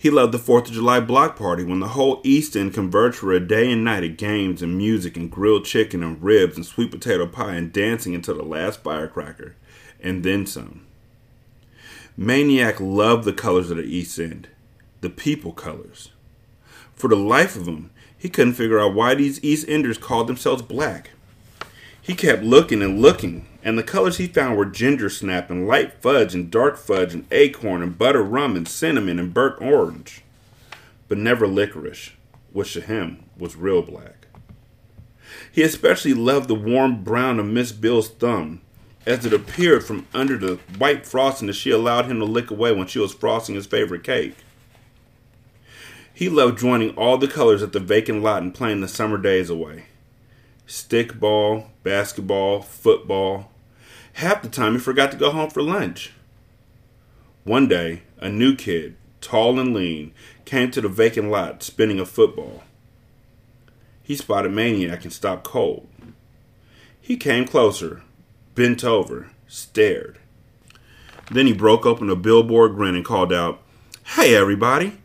He 0.00 0.10
loved 0.10 0.32
the 0.32 0.38
4th 0.38 0.68
of 0.68 0.74
July 0.74 1.00
block 1.00 1.34
party 1.34 1.64
when 1.64 1.80
the 1.80 1.88
whole 1.88 2.20
East 2.22 2.56
End 2.56 2.72
converged 2.72 3.16
for 3.16 3.32
a 3.32 3.40
day 3.40 3.72
and 3.72 3.82
night 3.82 4.04
of 4.04 4.16
games 4.16 4.62
and 4.62 4.78
music 4.78 5.16
and 5.16 5.28
grilled 5.28 5.64
chicken 5.64 6.04
and 6.04 6.22
ribs 6.22 6.54
and 6.54 6.64
sweet 6.64 6.92
potato 6.92 7.26
pie 7.26 7.56
and 7.56 7.72
dancing 7.72 8.14
until 8.14 8.36
the 8.36 8.44
last 8.44 8.84
firecracker, 8.84 9.56
and 10.00 10.22
then 10.22 10.46
some. 10.46 10.86
Maniac 12.16 12.78
loved 12.78 13.24
the 13.24 13.32
colors 13.32 13.72
of 13.72 13.76
the 13.76 13.82
East 13.82 14.16
End, 14.20 14.46
the 15.00 15.10
people 15.10 15.52
colors. 15.52 16.12
For 16.94 17.08
the 17.08 17.16
life 17.16 17.56
of 17.56 17.66
him, 17.66 17.90
he 18.16 18.28
couldn't 18.28 18.54
figure 18.54 18.78
out 18.78 18.94
why 18.94 19.16
these 19.16 19.42
East 19.42 19.66
Enders 19.68 19.98
called 19.98 20.28
themselves 20.28 20.62
black. 20.62 21.10
He 22.00 22.14
kept 22.14 22.44
looking 22.44 22.82
and 22.82 23.02
looking, 23.02 23.47
and 23.62 23.76
the 23.76 23.82
colors 23.82 24.18
he 24.18 24.26
found 24.26 24.56
were 24.56 24.64
ginger 24.64 25.10
snap 25.10 25.50
and 25.50 25.66
light 25.66 25.92
fudge 26.00 26.34
and 26.34 26.50
dark 26.50 26.76
fudge 26.76 27.12
and 27.12 27.26
acorn 27.30 27.82
and 27.82 27.98
butter 27.98 28.22
rum 28.22 28.56
and 28.56 28.68
cinnamon 28.68 29.18
and 29.18 29.34
burnt 29.34 29.60
orange, 29.60 30.22
but 31.08 31.18
never 31.18 31.46
licorice, 31.46 32.12
which 32.52 32.72
to 32.74 32.80
him 32.80 33.24
was 33.36 33.56
real 33.56 33.82
black. 33.82 34.26
He 35.50 35.62
especially 35.62 36.14
loved 36.14 36.48
the 36.48 36.54
warm 36.54 37.02
brown 37.02 37.38
of 37.38 37.46
Miss 37.46 37.72
Bill's 37.72 38.08
thumb, 38.08 38.60
as 39.04 39.26
it 39.26 39.32
appeared 39.32 39.84
from 39.84 40.06
under 40.14 40.36
the 40.36 40.56
white 40.78 41.04
frosting 41.04 41.48
that 41.48 41.54
she 41.54 41.70
allowed 41.70 42.06
him 42.06 42.18
to 42.20 42.24
lick 42.24 42.50
away 42.50 42.72
when 42.72 42.86
she 42.86 42.98
was 42.98 43.12
frosting 43.12 43.54
his 43.54 43.66
favorite 43.66 44.04
cake. 44.04 44.36
He 46.14 46.28
loved 46.28 46.58
joining 46.58 46.96
all 46.96 47.18
the 47.18 47.28
colors 47.28 47.62
at 47.62 47.72
the 47.72 47.80
vacant 47.80 48.22
lot 48.22 48.42
and 48.42 48.54
playing 48.54 48.80
the 48.80 48.88
summer 48.88 49.18
days 49.18 49.50
away 49.50 49.87
stickball, 50.68 51.66
basketball, 51.82 52.60
football. 52.60 53.50
Half 54.14 54.42
the 54.42 54.48
time 54.48 54.74
he 54.74 54.78
forgot 54.78 55.10
to 55.10 55.16
go 55.16 55.30
home 55.30 55.50
for 55.50 55.62
lunch. 55.62 56.12
One 57.44 57.66
day, 57.66 58.02
a 58.18 58.28
new 58.28 58.54
kid, 58.54 58.96
tall 59.20 59.58
and 59.58 59.74
lean, 59.74 60.12
came 60.44 60.70
to 60.72 60.80
the 60.82 60.88
vacant 60.88 61.30
lot 61.30 61.62
spinning 61.62 61.98
a 61.98 62.04
football. 62.04 62.62
He 64.02 64.14
spotted 64.14 64.52
Maniac 64.52 65.04
and 65.04 65.12
stopped 65.12 65.44
cold. 65.44 65.88
He 67.00 67.16
came 67.16 67.46
closer, 67.46 68.02
bent 68.54 68.84
over, 68.84 69.30
stared. 69.46 70.18
Then 71.30 71.46
he 71.46 71.52
broke 71.52 71.86
open 71.86 72.10
a 72.10 72.16
billboard 72.16 72.74
grin 72.74 72.94
and 72.94 73.04
called 73.04 73.32
out, 73.32 73.62
Hey 74.04 74.34
everybody! 74.34 74.98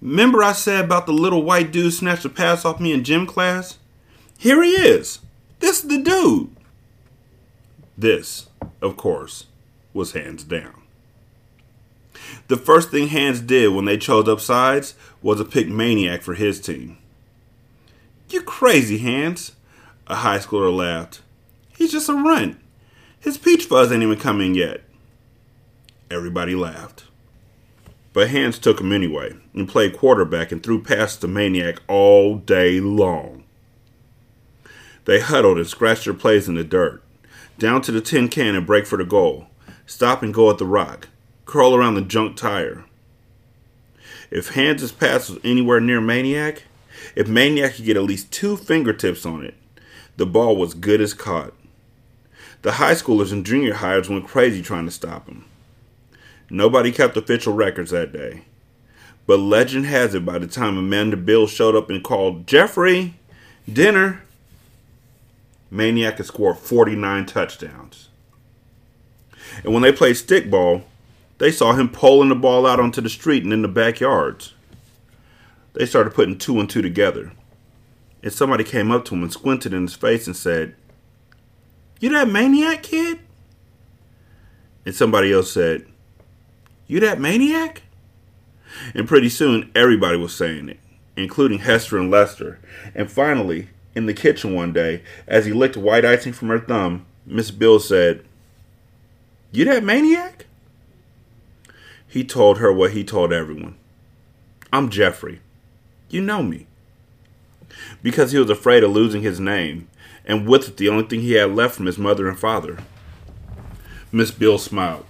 Remember 0.00 0.42
I 0.42 0.52
said 0.52 0.84
about 0.84 1.06
the 1.06 1.12
little 1.12 1.42
white 1.42 1.72
dude 1.72 1.92
snatched 1.92 2.24
a 2.24 2.28
pass 2.28 2.64
off 2.64 2.80
me 2.80 2.92
in 2.92 3.02
gym 3.02 3.26
class? 3.26 3.78
Here 4.38 4.62
he 4.62 4.70
is. 4.70 5.18
This 5.58 5.82
is 5.82 5.88
the 5.88 5.98
dude. 5.98 6.54
This, 7.98 8.48
of 8.80 8.96
course, 8.96 9.46
was 9.92 10.12
Hands 10.12 10.42
Down. 10.44 10.80
The 12.46 12.56
first 12.56 12.92
thing 12.92 13.08
Hands 13.08 13.40
did 13.40 13.74
when 13.74 13.84
they 13.84 13.98
chose 13.98 14.28
up 14.28 14.38
sides 14.38 14.94
was 15.22 15.38
to 15.38 15.44
pick 15.44 15.68
Maniac 15.68 16.22
for 16.22 16.34
his 16.34 16.60
team. 16.60 16.98
You 18.30 18.42
crazy, 18.42 18.98
Hands, 18.98 19.50
a 20.06 20.14
high 20.14 20.38
schooler 20.38 20.74
laughed. 20.74 21.20
He's 21.76 21.90
just 21.90 22.08
a 22.08 22.14
runt. 22.14 22.58
His 23.18 23.38
peach 23.38 23.64
fuzz 23.64 23.90
ain't 23.90 24.04
even 24.04 24.20
come 24.20 24.40
in 24.40 24.54
yet. 24.54 24.82
Everybody 26.12 26.54
laughed. 26.54 27.06
But 28.12 28.30
Hands 28.30 28.56
took 28.56 28.80
him 28.80 28.92
anyway 28.92 29.34
and 29.52 29.68
played 29.68 29.96
quarterback 29.96 30.52
and 30.52 30.62
threw 30.62 30.80
passes 30.80 31.18
to 31.18 31.28
Maniac 31.28 31.82
all 31.88 32.36
day 32.36 32.78
long. 32.78 33.37
They 35.08 35.20
huddled 35.20 35.56
and 35.56 35.66
scratched 35.66 36.04
their 36.04 36.12
plays 36.12 36.48
in 36.48 36.54
the 36.54 36.62
dirt. 36.62 37.02
Down 37.58 37.80
to 37.80 37.90
the 37.90 38.02
tin 38.02 38.28
can 38.28 38.54
and 38.54 38.66
break 38.66 38.84
for 38.84 38.98
the 38.98 39.06
goal. 39.06 39.46
Stop 39.86 40.22
and 40.22 40.34
go 40.34 40.50
at 40.50 40.58
the 40.58 40.66
rock. 40.66 41.08
Curl 41.46 41.74
around 41.74 41.94
the 41.94 42.02
junk 42.02 42.36
tire. 42.36 42.84
If 44.30 44.50
Hans's 44.50 44.92
pass 44.92 45.30
was 45.30 45.38
anywhere 45.42 45.80
near 45.80 46.02
Maniac, 46.02 46.64
if 47.16 47.26
Maniac 47.26 47.76
could 47.76 47.86
get 47.86 47.96
at 47.96 48.02
least 48.02 48.30
two 48.30 48.58
fingertips 48.58 49.24
on 49.24 49.46
it, 49.46 49.54
the 50.18 50.26
ball 50.26 50.56
was 50.56 50.74
good 50.74 51.00
as 51.00 51.14
caught. 51.14 51.54
The 52.60 52.72
high 52.72 52.92
schoolers 52.92 53.32
and 53.32 53.46
junior 53.46 53.76
hires 53.76 54.10
went 54.10 54.28
crazy 54.28 54.60
trying 54.60 54.84
to 54.84 54.90
stop 54.90 55.26
him. 55.26 55.46
Nobody 56.50 56.92
kept 56.92 57.16
official 57.16 57.54
records 57.54 57.92
that 57.92 58.12
day. 58.12 58.42
But 59.26 59.38
legend 59.38 59.86
has 59.86 60.14
it 60.14 60.26
by 60.26 60.38
the 60.38 60.46
time 60.46 60.76
Amanda 60.76 61.16
Bill 61.16 61.46
showed 61.46 61.74
up 61.74 61.88
and 61.88 62.04
called, 62.04 62.46
Jeffrey, 62.46 63.14
dinner, 63.72 64.22
Maniac 65.70 66.16
had 66.16 66.26
scored 66.26 66.58
49 66.58 67.26
touchdowns. 67.26 68.08
And 69.64 69.72
when 69.72 69.82
they 69.82 69.92
played 69.92 70.16
stickball, 70.16 70.84
they 71.38 71.50
saw 71.50 71.72
him 71.72 71.88
pulling 71.88 72.28
the 72.28 72.34
ball 72.34 72.66
out 72.66 72.80
onto 72.80 73.00
the 73.00 73.08
street 73.08 73.44
and 73.44 73.52
in 73.52 73.62
the 73.62 73.68
backyards. 73.68 74.54
They 75.74 75.86
started 75.86 76.14
putting 76.14 76.38
two 76.38 76.58
and 76.58 76.68
two 76.68 76.82
together. 76.82 77.32
And 78.22 78.32
somebody 78.32 78.64
came 78.64 78.90
up 78.90 79.04
to 79.06 79.14
him 79.14 79.22
and 79.22 79.32
squinted 79.32 79.72
in 79.72 79.82
his 79.82 79.94
face 79.94 80.26
and 80.26 80.36
said, 80.36 80.74
You 82.00 82.08
that 82.10 82.28
maniac 82.28 82.82
kid? 82.82 83.20
And 84.84 84.94
somebody 84.94 85.32
else 85.32 85.52
said, 85.52 85.86
You 86.86 86.98
that 87.00 87.20
maniac? 87.20 87.82
And 88.94 89.06
pretty 89.06 89.28
soon 89.28 89.70
everybody 89.74 90.18
was 90.18 90.34
saying 90.34 90.68
it, 90.68 90.80
including 91.16 91.60
Hester 91.60 91.98
and 91.98 92.10
Lester. 92.10 92.58
And 92.94 93.10
finally, 93.10 93.68
in 93.98 94.06
the 94.06 94.14
kitchen 94.14 94.54
one 94.54 94.72
day, 94.72 95.02
as 95.26 95.44
he 95.44 95.52
licked 95.52 95.76
white 95.76 96.04
icing 96.04 96.32
from 96.32 96.48
her 96.48 96.60
thumb, 96.60 97.04
Miss 97.26 97.50
Bill 97.50 97.80
said, 97.80 98.24
You 99.52 99.64
that 99.66 99.84
maniac? 99.84 100.46
He 102.06 102.24
told 102.24 102.58
her 102.58 102.72
what 102.72 102.92
he 102.92 103.04
told 103.04 103.32
everyone. 103.32 103.76
I'm 104.72 104.88
Jeffrey. 104.88 105.40
You 106.08 106.22
know 106.22 106.42
me. 106.42 106.66
Because 108.02 108.32
he 108.32 108.38
was 108.38 108.48
afraid 108.48 108.82
of 108.84 108.92
losing 108.92 109.22
his 109.22 109.40
name, 109.40 109.88
and 110.24 110.46
with 110.46 110.68
it 110.68 110.76
the 110.76 110.88
only 110.88 111.04
thing 111.04 111.20
he 111.20 111.32
had 111.32 111.54
left 111.54 111.74
from 111.74 111.86
his 111.86 111.98
mother 111.98 112.28
and 112.28 112.38
father. 112.38 112.78
Miss 114.12 114.30
Bill 114.30 114.58
smiled. 114.58 115.04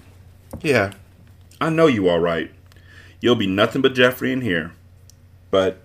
Yeah, 0.62 0.94
I 1.60 1.70
know 1.70 1.86
you 1.86 2.08
all 2.08 2.20
right. 2.20 2.50
You'll 3.20 3.36
be 3.36 3.46
nothing 3.46 3.82
but 3.82 3.94
Jeffrey 3.94 4.32
in 4.32 4.40
here. 4.40 4.72
But 5.50 5.80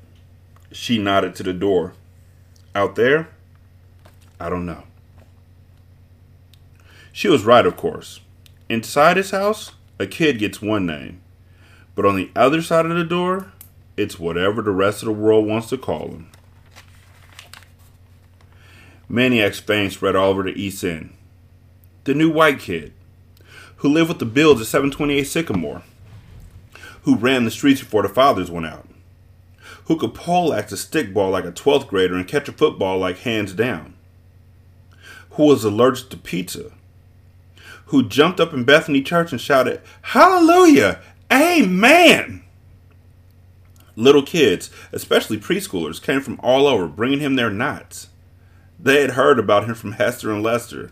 she 0.72 0.98
nodded 0.98 1.36
to 1.36 1.43
the 1.43 1.54
door. 1.54 1.93
Out 2.76 2.95
there, 2.95 3.30
I 4.39 4.49
don't 4.49 4.65
know. 4.65 4.84
She 7.11 7.28
was 7.28 7.43
right, 7.43 7.65
of 7.65 7.78
course. 7.78 8.19
Inside 8.67 9.17
his 9.17 9.30
house, 9.30 9.74
a 9.99 10.07
kid 10.07 10.39
gets 10.39 10.61
one 10.61 10.88
name. 10.88 11.21
But 11.93 12.05
on 12.05 12.15
the 12.15 12.32
other 12.36 12.63
side 12.63 12.88
of 12.88 12.95
the 12.95 13.03
door, 13.03 13.51
it's 13.95 14.17
whatever 14.17 14.63
the 14.63 14.71
rest 14.71 15.03
of 15.03 15.05
the 15.05 15.13
world 15.13 15.45
wants 15.45 15.69
to 15.69 15.78
call 15.78 16.07
him. 16.07 16.32
Maniac's 19.07 19.59
fame 19.59 19.91
spread 19.91 20.15
all 20.15 20.32
over 20.32 20.41
the 20.41 20.59
East 20.59 20.84
End. 20.84 21.13
The 22.05 22.15
new 22.15 22.32
white 22.32 22.57
kid, 22.57 22.93
who 23.78 23.89
lived 23.89 24.09
with 24.09 24.19
the 24.19 24.26
Bills 24.26 24.59
at 24.59 24.65
728 24.65 25.24
Sycamore, 25.26 25.84
who 27.03 27.15
ran 27.15 27.45
the 27.45 27.51
streets 27.51 27.82
before 27.82 28.01
the 28.01 28.09
fathers 28.09 28.49
went 28.49 28.65
out 28.65 28.88
who 29.86 29.98
could 29.98 30.14
pole 30.14 30.54
axe 30.54 30.72
a 30.72 30.76
stickball 30.76 31.32
like 31.32 31.46
a 31.46 31.52
12th 31.52 31.88
grader 31.88 32.16
and 32.16 32.28
catch 32.28 32.48
a 32.48 32.54
football 32.54 32.98
like 32.98 33.20
hands 33.20 33.54
down, 33.54 33.96
who 35.32 35.46
was 35.46 35.64
allergic 35.64 36.10
to 36.10 36.18
pizza, 36.18 36.72
who 37.88 38.08
jumped 38.08 38.40
up 38.40 38.54
in 38.54 38.64
Bethany 38.64 39.02
Church 39.02 39.32
and 39.32 39.42
shouted, 39.42 39.82
Hallelujah! 40.02 41.02
Amen! 41.32 42.44
Little 43.96 44.24
kids, 44.24 44.70
especially 44.92 45.38
preschoolers, 45.38 46.02
came 46.02 46.22
from 46.22 46.40
all 46.42 46.66
over 46.66 46.88
bringing 46.88 47.20
him 47.20 47.36
their 47.36 47.52
knots. 47.52 48.08
They 48.80 49.02
had 49.02 49.12
heard 49.12 49.38
about 49.38 49.66
him 49.66 49.76
from 49.76 49.94
Hester 49.94 50.32
and 50.32 50.42
Lester. 50.42 50.92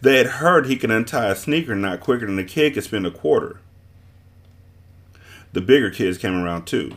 They 0.00 0.16
had 0.16 0.26
heard 0.26 0.66
he 0.66 0.76
could 0.76 0.90
untie 0.90 1.28
a 1.28 1.36
sneaker 1.36 1.74
knot 1.74 2.00
quicker 2.00 2.26
than 2.26 2.38
a 2.38 2.44
kid 2.44 2.74
could 2.74 2.84
spend 2.84 3.06
a 3.06 3.10
quarter. 3.10 3.60
The 5.52 5.60
bigger 5.60 5.90
kids 5.90 6.16
came 6.16 6.40
around 6.40 6.66
too 6.66 6.94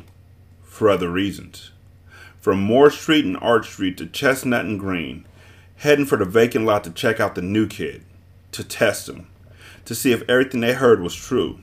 for 0.73 0.89
other 0.89 1.09
reasons. 1.09 1.69
From 2.41 2.59
Moore 2.59 2.89
Street 2.89 3.25
and 3.25 3.37
Arch 3.37 3.69
Street 3.69 3.95
to 3.97 4.07
Chestnut 4.07 4.65
and 4.65 4.79
Green, 4.79 5.23
heading 5.77 6.07
for 6.07 6.17
the 6.17 6.25
vacant 6.25 6.65
lot 6.65 6.83
to 6.83 6.89
check 6.89 7.19
out 7.19 7.35
the 7.35 7.43
new 7.43 7.67
kid, 7.67 8.03
to 8.53 8.63
test 8.63 9.07
him, 9.07 9.27
to 9.85 9.93
see 9.93 10.11
if 10.11 10.27
everything 10.27 10.61
they 10.61 10.73
heard 10.73 10.99
was 10.99 11.15
true, 11.15 11.59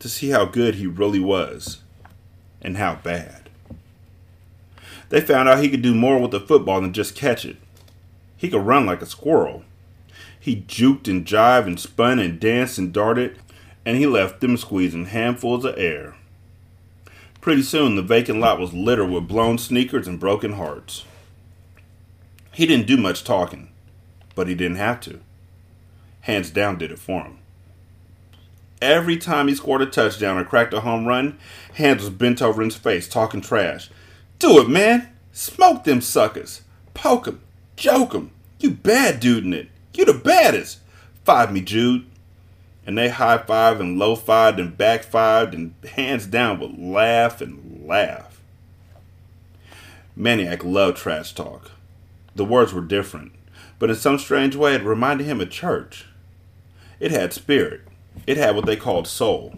to 0.00 0.08
see 0.08 0.30
how 0.30 0.46
good 0.46 0.74
he 0.74 0.86
really 0.88 1.20
was, 1.20 1.78
and 2.60 2.76
how 2.76 2.96
bad. 2.96 3.48
They 5.10 5.20
found 5.20 5.48
out 5.48 5.62
he 5.62 5.70
could 5.70 5.82
do 5.82 5.94
more 5.94 6.18
with 6.18 6.32
the 6.32 6.40
football 6.40 6.80
than 6.80 6.92
just 6.92 7.14
catch 7.14 7.44
it. 7.44 7.56
He 8.36 8.50
could 8.50 8.66
run 8.66 8.84
like 8.84 9.00
a 9.00 9.06
squirrel. 9.06 9.62
He 10.40 10.56
juked 10.56 11.06
and 11.06 11.24
jived 11.24 11.68
and 11.68 11.78
spun 11.78 12.18
and 12.18 12.40
danced 12.40 12.78
and 12.78 12.92
darted, 12.92 13.38
and 13.86 13.96
he 13.96 14.06
left 14.06 14.40
them 14.40 14.56
squeezing 14.56 15.06
handfuls 15.06 15.64
of 15.64 15.78
air. 15.78 16.16
Pretty 17.40 17.62
soon, 17.62 17.96
the 17.96 18.02
vacant 18.02 18.38
lot 18.38 18.60
was 18.60 18.74
littered 18.74 19.10
with 19.10 19.28
blown 19.28 19.56
sneakers 19.56 20.06
and 20.06 20.20
broken 20.20 20.52
hearts. 20.52 21.04
He 22.52 22.66
didn't 22.66 22.86
do 22.86 22.96
much 22.96 23.24
talking, 23.24 23.70
but 24.34 24.46
he 24.46 24.54
didn't 24.54 24.76
have 24.76 25.00
to. 25.02 25.20
Hands 26.22 26.50
down 26.50 26.76
did 26.76 26.92
it 26.92 26.98
for 26.98 27.22
him. 27.22 27.38
Every 28.82 29.16
time 29.16 29.48
he 29.48 29.54
scored 29.54 29.82
a 29.82 29.86
touchdown 29.86 30.38
or 30.38 30.44
cracked 30.44 30.74
a 30.74 30.80
home 30.80 31.06
run, 31.06 31.38
Hands 31.74 32.00
was 32.00 32.10
bent 32.10 32.42
over 32.42 32.62
in 32.62 32.68
his 32.68 32.76
face, 32.76 33.08
talking 33.08 33.40
trash. 33.40 33.90
Do 34.38 34.58
it, 34.60 34.68
man. 34.68 35.08
Smoke 35.32 35.84
them 35.84 36.00
suckers. 36.00 36.62
Poke 36.92 37.28
'em. 37.28 37.40
Joke 37.76 38.14
'em. 38.14 38.30
You 38.58 38.70
bad 38.70 39.20
dude 39.20 39.44
in 39.44 39.54
it. 39.54 39.68
You 39.94 40.04
the 40.04 40.14
baddest. 40.14 40.78
Five 41.24 41.52
me, 41.52 41.60
Jude. 41.60 42.06
And 42.86 42.96
they 42.96 43.08
high 43.10 43.38
fived 43.38 43.80
and 43.80 43.98
low 43.98 44.16
fived 44.16 44.58
and 44.58 44.76
back 44.76 45.04
fived 45.04 45.52
and 45.52 45.74
hands 45.92 46.26
down 46.26 46.60
would 46.60 46.78
laugh 46.78 47.40
and 47.40 47.86
laugh. 47.86 48.40
Maniac 50.16 50.64
loved 50.64 50.96
trash 50.96 51.32
talk. 51.32 51.70
The 52.34 52.44
words 52.44 52.72
were 52.72 52.80
different, 52.80 53.32
but 53.78 53.90
in 53.90 53.96
some 53.96 54.18
strange 54.18 54.56
way 54.56 54.74
it 54.74 54.82
reminded 54.82 55.26
him 55.26 55.40
of 55.40 55.50
church. 55.50 56.06
It 56.98 57.10
had 57.10 57.32
spirit. 57.32 57.82
It 58.26 58.36
had 58.36 58.54
what 58.54 58.66
they 58.66 58.76
called 58.76 59.06
soul. 59.06 59.56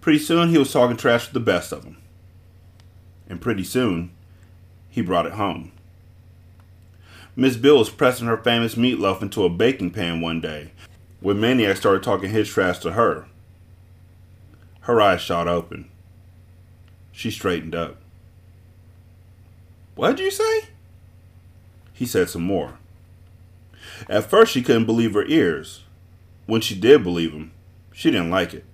Pretty 0.00 0.18
soon 0.18 0.50
he 0.50 0.58
was 0.58 0.72
talking 0.72 0.96
trash 0.96 1.26
with 1.26 1.34
the 1.34 1.40
best 1.40 1.72
of 1.72 1.82
them. 1.82 1.96
And 3.28 3.40
pretty 3.40 3.64
soon 3.64 4.10
he 4.88 5.02
brought 5.02 5.26
it 5.26 5.32
home. 5.32 5.72
Miss 7.34 7.56
Bill 7.56 7.78
was 7.78 7.90
pressing 7.90 8.28
her 8.28 8.36
famous 8.36 8.76
meatloaf 8.76 9.20
into 9.20 9.44
a 9.44 9.50
baking 9.50 9.90
pan 9.90 10.20
one 10.20 10.40
day 10.40 10.70
when 11.20 11.40
Maniac 11.40 11.76
started 11.76 12.02
talking 12.02 12.30
his 12.30 12.48
trash 12.48 12.78
to 12.80 12.92
her. 12.92 13.26
Her 14.80 15.00
eyes 15.00 15.20
shot 15.20 15.48
open. 15.48 15.90
She 17.12 17.30
straightened 17.30 17.74
up. 17.74 17.96
What'd 19.94 20.20
you 20.20 20.30
say? 20.30 20.68
He 21.92 22.04
said 22.04 22.28
some 22.28 22.42
more. 22.42 22.78
At 24.08 24.28
first, 24.28 24.52
she 24.52 24.62
couldn't 24.62 24.84
believe 24.84 25.14
her 25.14 25.24
ears. 25.24 25.82
When 26.44 26.60
she 26.60 26.74
did 26.74 27.02
believe 27.02 27.32
him, 27.32 27.52
she 27.92 28.10
didn't 28.10 28.30
like 28.30 28.52
it. 28.52 28.64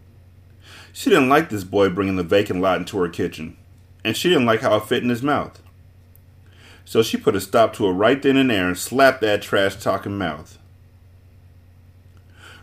She 0.92 1.08
didn't 1.08 1.28
like 1.28 1.48
this 1.48 1.64
boy 1.64 1.88
bringing 1.88 2.16
the 2.16 2.22
vacant 2.22 2.60
lot 2.60 2.78
into 2.78 2.98
her 2.98 3.08
kitchen, 3.08 3.56
and 4.04 4.16
she 4.16 4.28
didn't 4.28 4.46
like 4.46 4.60
how 4.60 4.76
it 4.76 4.86
fit 4.86 5.02
in 5.02 5.08
his 5.08 5.22
mouth. 5.22 5.62
So 6.84 7.02
she 7.02 7.16
put 7.16 7.36
a 7.36 7.40
stop 7.40 7.72
to 7.74 7.86
it 7.86 7.92
right 7.92 8.20
then 8.20 8.36
and 8.36 8.50
there 8.50 8.66
and 8.66 8.76
slapped 8.76 9.20
that 9.20 9.40
trash 9.40 9.76
talking 9.76 10.18
mouth. 10.18 10.58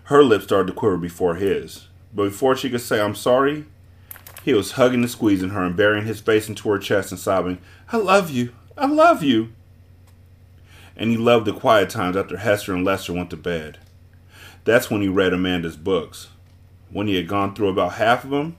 Her 0.09 0.23
lips 0.23 0.45
started 0.45 0.65
to 0.65 0.73
quiver 0.73 0.97
before 0.97 1.35
his, 1.35 1.87
but 2.15 2.23
before 2.23 2.55
she 2.55 2.71
could 2.71 2.81
say, 2.81 2.99
I'm 2.99 3.13
sorry, 3.13 3.65
he 4.43 4.55
was 4.55 4.71
hugging 4.71 5.01
and 5.01 5.11
squeezing 5.11 5.49
her 5.49 5.63
and 5.63 5.75
burying 5.75 6.07
his 6.07 6.19
face 6.19 6.49
into 6.49 6.67
her 6.69 6.79
chest 6.79 7.11
and 7.11 7.19
sobbing, 7.19 7.59
I 7.91 7.97
love 7.97 8.31
you, 8.31 8.51
I 8.75 8.87
love 8.87 9.21
you. 9.21 9.49
And 10.95 11.11
he 11.11 11.17
loved 11.17 11.45
the 11.45 11.53
quiet 11.53 11.91
times 11.91 12.17
after 12.17 12.37
Hester 12.37 12.73
and 12.73 12.83
Lester 12.83 13.13
went 13.13 13.29
to 13.29 13.37
bed. 13.37 13.77
That's 14.63 14.89
when 14.89 15.01
he 15.03 15.07
read 15.07 15.31
Amanda's 15.31 15.77
books. 15.77 16.29
When 16.89 17.05
he 17.05 17.13
had 17.13 17.27
gone 17.27 17.53
through 17.53 17.69
about 17.69 17.93
half 17.93 18.23
of 18.23 18.31
them, 18.31 18.57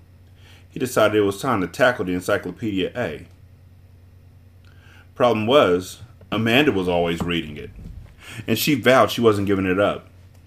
he 0.68 0.78
decided 0.78 1.16
it 1.16 1.22
was 1.22 1.42
time 1.42 1.62
to 1.62 1.66
tackle 1.66 2.04
the 2.04 2.14
Encyclopedia 2.14 2.92
A. 2.94 3.26
Problem 5.16 5.48
was, 5.48 5.98
Amanda 6.30 6.70
was 6.70 6.86
always 6.86 7.20
reading 7.20 7.56
it, 7.56 7.70
and 8.46 8.56
she 8.56 8.76
vowed 8.76 9.10
she 9.10 9.20
wasn't 9.20 9.48
giving 9.48 9.66
it 9.66 9.80
up, 9.80 10.06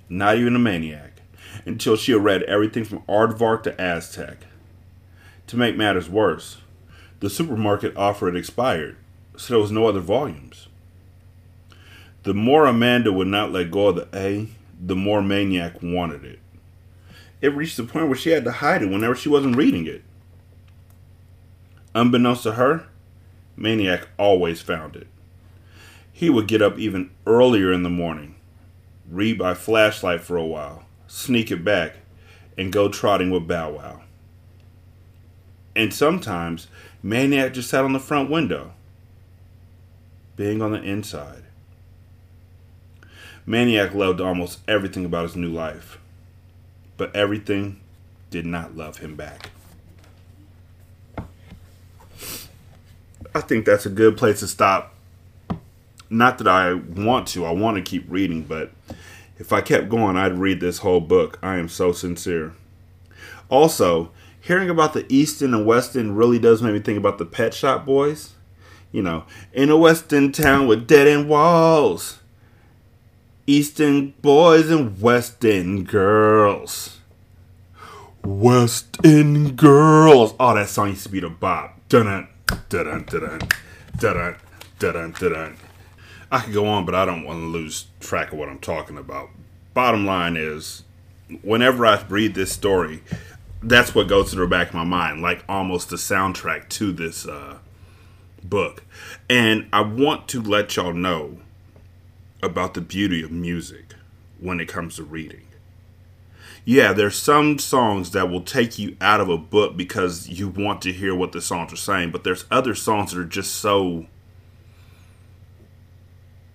not 0.09 0.37
even 0.37 0.55
a 0.55 0.59
maniac, 0.59 1.21
until 1.65 1.95
she 1.95 2.11
had 2.11 2.23
read 2.23 2.43
everything 2.43 2.83
from 2.83 3.01
Aardvark 3.01 3.63
to 3.63 3.81
Aztec. 3.81 4.45
To 5.47 5.57
make 5.57 5.75
matters 5.75 6.09
worse, 6.09 6.57
the 7.19 7.29
supermarket 7.29 7.95
offer 7.95 8.27
had 8.27 8.35
expired, 8.35 8.97
so 9.35 9.53
there 9.53 9.61
was 9.61 9.71
no 9.71 9.87
other 9.87 9.99
volumes. 9.99 10.67
The 12.23 12.33
more 12.33 12.65
Amanda 12.65 13.11
would 13.11 13.27
not 13.27 13.51
let 13.51 13.71
go 13.71 13.87
of 13.87 13.95
the 13.95 14.07
A, 14.17 14.49
the 14.79 14.95
more 14.95 15.21
Maniac 15.21 15.81
wanted 15.81 16.23
it 16.23 16.39
it 17.43 17.53
reached 17.53 17.75
the 17.75 17.83
point 17.83 18.07
where 18.07 18.15
she 18.15 18.29
had 18.29 18.45
to 18.45 18.51
hide 18.53 18.81
it 18.81 18.89
whenever 18.89 19.13
she 19.13 19.27
wasn't 19.27 19.57
reading 19.57 19.85
it. 19.85 20.01
Unbeknownst 21.93 22.43
to 22.43 22.53
her, 22.53 22.87
Maniac 23.57 24.07
always 24.17 24.61
found 24.61 24.95
it. 24.95 25.07
He 26.13 26.29
would 26.29 26.47
get 26.47 26.61
up 26.61 26.79
even 26.79 27.11
earlier 27.27 27.73
in 27.73 27.83
the 27.83 27.89
morning, 27.89 28.35
read 29.13 29.37
by 29.37 29.53
flashlight 29.53 30.21
for 30.21 30.37
a 30.37 30.45
while, 30.45 30.83
sneak 31.07 31.51
it 31.51 31.63
back, 31.63 31.97
and 32.57 32.71
go 32.71 32.89
trotting 32.89 33.31
with 33.31 33.47
Bow 33.47 33.71
Wow. 33.71 34.01
And 35.75 35.93
sometimes, 35.93 36.67
Maniac 37.01 37.53
just 37.53 37.69
sat 37.69 37.83
on 37.83 37.93
the 37.93 37.99
front 37.99 38.29
window, 38.29 38.73
being 40.35 40.61
on 40.61 40.71
the 40.71 40.81
inside. 40.81 41.43
Maniac 43.45 43.93
loved 43.93 44.21
almost 44.21 44.59
everything 44.67 45.03
about 45.03 45.23
his 45.23 45.35
new 45.35 45.49
life 45.49 45.97
but 46.97 47.15
everything 47.15 47.79
did 48.29 48.45
not 48.45 48.75
love 48.75 48.99
him 48.99 49.15
back. 49.15 49.49
I 53.35 53.41
think 53.41 53.65
that's 53.65 53.85
a 53.85 53.89
good 53.89 54.15
place 54.17 54.39
to 54.41 54.47
stop. 54.47 54.93
Not 56.09 56.37
that 56.37 56.47
I 56.47 56.73
want 56.73 57.27
to, 57.29 57.45
I 57.45 57.51
want 57.51 57.77
to 57.77 57.81
keep 57.81 58.05
reading, 58.07 58.43
but 58.43 58.71
if 59.37 59.53
I 59.53 59.61
kept 59.61 59.89
going, 59.89 60.17
I'd 60.17 60.37
read 60.37 60.59
this 60.59 60.79
whole 60.79 61.01
book. 61.01 61.39
I 61.41 61.57
am 61.57 61.69
so 61.69 61.91
sincere. 61.91 62.53
Also, 63.49 64.11
hearing 64.41 64.69
about 64.69 64.93
the 64.93 65.05
Easton 65.11 65.53
and 65.53 65.65
Weston 65.65 66.15
really 66.15 66.39
does 66.39 66.61
make 66.61 66.73
me 66.73 66.79
think 66.79 66.97
about 66.97 67.17
the 67.17 67.25
Pet 67.25 67.53
Shop 67.53 67.85
Boys. 67.85 68.33
You 68.91 69.01
know, 69.01 69.25
in 69.53 69.69
a 69.69 69.77
Western 69.77 70.31
town 70.31 70.67
with 70.67 70.87
dead 70.87 71.07
end 71.07 71.27
walls 71.27 72.19
Eastern 73.45 74.11
boys 74.21 74.69
and 74.69 75.01
Western 75.01 75.83
girls. 75.83 76.99
Western 78.23 79.55
girls. 79.55 80.33
Oh, 80.39 80.55
that 80.55 80.69
song 80.69 80.89
used 80.89 81.03
to 81.03 81.09
be 81.09 81.19
the 81.19 81.29
bop. 81.29 81.77
Dun 81.89 82.05
dun 82.05 82.27
dun 82.69 83.03
dun 83.03 83.39
dun 83.99 84.35
dun 84.79 85.11
dun 85.11 85.11
dun 85.11 85.57
I 86.33 86.39
could 86.39 86.53
go 86.55 86.65
on, 86.65 86.83
but 86.83 86.95
I 86.95 87.05
don't 87.05 87.23
want 87.23 87.41
to 87.41 87.45
lose 87.45 87.85
track 87.99 88.31
of 88.31 88.39
what 88.39 88.49
I'm 88.49 88.57
talking 88.57 88.97
about. 88.97 89.29
Bottom 89.75 90.03
line 90.03 90.35
is, 90.35 90.83
whenever 91.43 91.85
I 91.85 92.03
read 92.09 92.33
this 92.33 92.51
story, 92.51 93.03
that's 93.61 93.93
what 93.93 94.07
goes 94.07 94.31
to 94.31 94.37
the 94.37 94.47
back 94.47 94.69
of 94.69 94.73
my 94.73 94.83
mind, 94.83 95.21
like 95.21 95.45
almost 95.47 95.91
the 95.91 95.95
soundtrack 95.95 96.69
to 96.69 96.91
this 96.91 97.27
uh, 97.27 97.59
book. 98.43 98.83
And 99.29 99.69
I 99.71 99.81
want 99.81 100.27
to 100.29 100.41
let 100.41 100.75
y'all 100.75 100.91
know 100.91 101.37
about 102.41 102.73
the 102.73 102.81
beauty 102.81 103.21
of 103.21 103.29
music 103.29 103.93
when 104.39 104.59
it 104.59 104.67
comes 104.67 104.95
to 104.95 105.03
reading. 105.03 105.45
Yeah, 106.65 106.93
there's 106.93 107.15
some 107.15 107.59
songs 107.59 108.09
that 108.11 108.31
will 108.31 108.41
take 108.41 108.79
you 108.79 108.97
out 108.99 109.21
of 109.21 109.29
a 109.29 109.37
book 109.37 109.77
because 109.77 110.29
you 110.29 110.47
want 110.47 110.81
to 110.81 110.91
hear 110.91 111.13
what 111.13 111.31
the 111.31 111.41
songs 111.41 111.71
are 111.73 111.75
saying, 111.75 112.09
but 112.09 112.23
there's 112.23 112.45
other 112.49 112.73
songs 112.73 113.11
that 113.11 113.19
are 113.19 113.23
just 113.23 113.53
so 113.53 114.07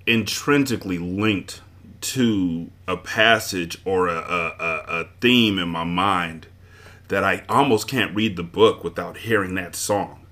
intrinsically 0.08 0.98
linked 0.98 1.60
to 2.00 2.70
a 2.86 2.96
passage 2.96 3.78
or 3.84 4.08
a, 4.08 4.16
a, 4.16 4.84
a, 4.88 5.08
theme 5.20 5.58
in 5.58 5.68
my 5.68 5.84
mind 5.84 6.46
that 7.08 7.22
I 7.22 7.44
almost 7.48 7.88
can't 7.88 8.14
read 8.14 8.36
the 8.36 8.42
book 8.42 8.82
without 8.82 9.18
hearing 9.18 9.54
that 9.56 9.74
song, 9.76 10.24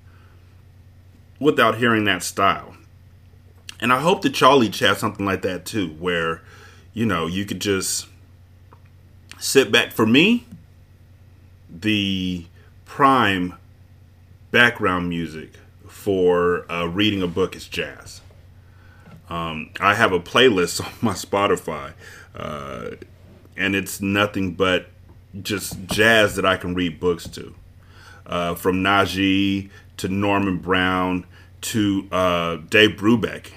without 1.39 1.77
hearing 1.77 2.05
that 2.05 2.23
style. 2.23 2.75
And 3.79 3.93
I 3.93 3.99
hope 3.99 4.23
that 4.23 4.33
Charlie 4.33 4.71
has 4.71 4.97
something 4.97 5.25
like 5.25 5.43
that 5.43 5.65
too, 5.65 5.89
where, 5.99 6.41
you 6.93 7.05
know, 7.05 7.27
you 7.27 7.45
could 7.45 7.61
just 7.61 8.07
sit 9.37 9.71
back. 9.71 9.91
For 9.91 10.05
me, 10.05 10.45
the 11.69 12.45
prime 12.85 13.53
background 14.49 15.09
music 15.09 15.51
for 15.87 16.69
uh, 16.71 16.85
reading 16.85 17.21
a 17.21 17.27
book 17.27 17.55
is 17.55 17.67
jazz. 17.67 18.21
Um, 19.29 19.71
I 19.79 19.95
have 19.95 20.11
a 20.11 20.19
playlist 20.19 20.81
on 20.85 20.93
my 21.01 21.13
Spotify, 21.13 21.93
uh, 22.35 22.91
and 23.55 23.75
it's 23.75 24.01
nothing 24.01 24.53
but 24.53 24.87
just 25.41 25.85
jazz 25.87 26.35
that 26.35 26.45
I 26.45 26.57
can 26.57 26.73
read 26.73 26.99
books 26.99 27.27
to. 27.29 27.55
Uh, 28.25 28.55
from 28.55 28.83
Najee 28.83 29.69
to 29.97 30.09
Norman 30.09 30.57
Brown 30.57 31.25
to 31.61 32.07
uh, 32.11 32.57
Dave 32.69 32.91
Brubeck 32.91 33.51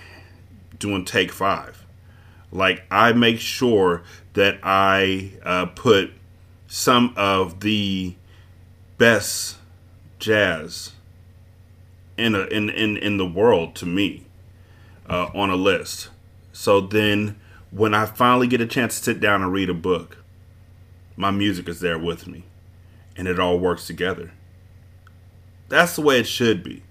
doing 0.79 1.05
take 1.05 1.33
five. 1.33 1.85
Like 2.53 2.85
I 2.91 3.13
make 3.13 3.41
sure 3.41 4.03
that 4.35 4.59
I 4.63 5.33
uh, 5.45 5.67
put 5.67 6.13
some 6.67 7.13
of 7.17 7.61
the 7.61 8.15
best 8.97 9.57
jazz 10.19 10.93
in 12.17 12.35
a, 12.35 12.43
in, 12.45 12.71
in 12.71 12.97
in 12.97 13.17
the 13.17 13.27
world 13.27 13.75
to 13.77 13.87
me 13.87 14.27
uh, 15.11 15.29
on 15.35 15.51
a 15.51 15.57
list. 15.57 16.09
So 16.53 16.81
then, 16.81 17.39
when 17.71 17.93
I 17.95 18.07
finally 18.07 18.47
get 18.47 18.63
a 18.63 18.67
chance 18.67 18.97
to 18.99 19.05
sit 19.05 19.21
down 19.21 19.43
and 19.43 19.53
read 19.53 19.69
a 19.69 19.75
book, 19.75 20.19
my 21.17 21.31
music 21.31 21.69
is 21.69 21.81
there 21.81 21.99
with 21.99 22.27
me, 22.27 22.45
and 23.17 23.29
it 23.29 23.39
all 23.39 23.59
works 23.59 23.87
together. 23.87 24.33
That's 25.69 25.97
the 25.97 26.03
way 26.03 26.21
it 26.21 26.27
should 26.29 26.63
be. 26.63 26.83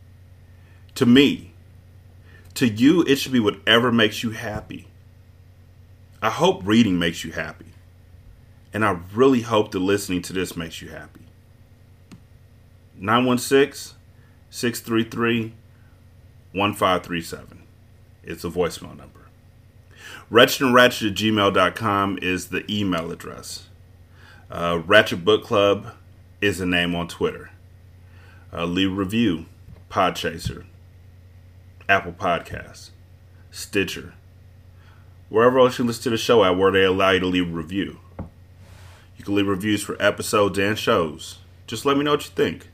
To 0.95 1.05
me, 1.07 1.53
To 2.55 2.67
you, 2.67 3.03
it 3.03 3.15
should 3.17 3.31
be 3.31 3.39
whatever 3.39 3.91
makes 3.91 4.23
you 4.23 4.31
happy. 4.31 4.87
I 6.21 6.29
hope 6.29 6.61
reading 6.65 6.99
makes 6.99 7.23
you 7.23 7.31
happy. 7.31 7.67
And 8.73 8.83
I 8.83 8.99
really 9.13 9.41
hope 9.41 9.71
that 9.71 9.79
listening 9.79 10.21
to 10.23 10.33
this 10.33 10.57
makes 10.57 10.81
you 10.81 10.89
happy. 10.89 11.21
916 12.97 13.95
633 14.49 15.53
1537. 16.51 17.58
It's 18.23 18.43
a 18.43 18.49
voicemail 18.49 18.97
number. 18.97 19.27
Ratchet 20.29 20.67
at 20.67 20.91
gmail.com 20.91 22.19
is 22.21 22.47
the 22.49 22.71
email 22.71 23.11
address. 23.11 23.67
Uh, 24.49 24.81
Ratchet 24.85 25.23
Book 25.23 25.43
Club 25.43 25.93
is 26.41 26.59
the 26.59 26.65
name 26.65 26.95
on 26.95 27.07
Twitter. 27.07 27.51
Uh, 28.51 28.65
leave 28.65 28.95
review, 28.95 29.45
Podchaser, 29.89 30.65
Apple 31.87 32.13
Podcasts, 32.13 32.89
Stitcher, 33.51 34.13
wherever 35.29 35.59
else 35.59 35.77
you 35.77 35.85
listen 35.85 36.03
to 36.03 36.09
the 36.11 36.17
show 36.17 36.43
at 36.43 36.57
where 36.57 36.71
they 36.71 36.83
allow 36.83 37.11
you 37.11 37.19
to 37.19 37.27
leave 37.27 37.49
a 37.49 37.55
review. 37.55 37.99
You 39.17 39.25
can 39.25 39.35
leave 39.35 39.47
reviews 39.47 39.83
for 39.83 40.01
episodes 40.01 40.57
and 40.57 40.77
shows. 40.77 41.39
Just 41.67 41.85
let 41.85 41.97
me 41.97 42.03
know 42.03 42.11
what 42.11 42.25
you 42.25 42.31
think. 42.31 42.69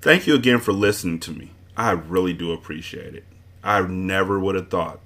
Thank 0.00 0.26
you 0.26 0.34
again 0.34 0.58
for 0.58 0.72
listening 0.72 1.20
to 1.20 1.30
me. 1.30 1.52
I 1.76 1.92
really 1.92 2.32
do 2.32 2.52
appreciate 2.52 3.14
it. 3.14 3.24
I 3.66 3.80
never 3.80 4.38
would 4.38 4.54
have 4.54 4.70
thought. 4.70 5.00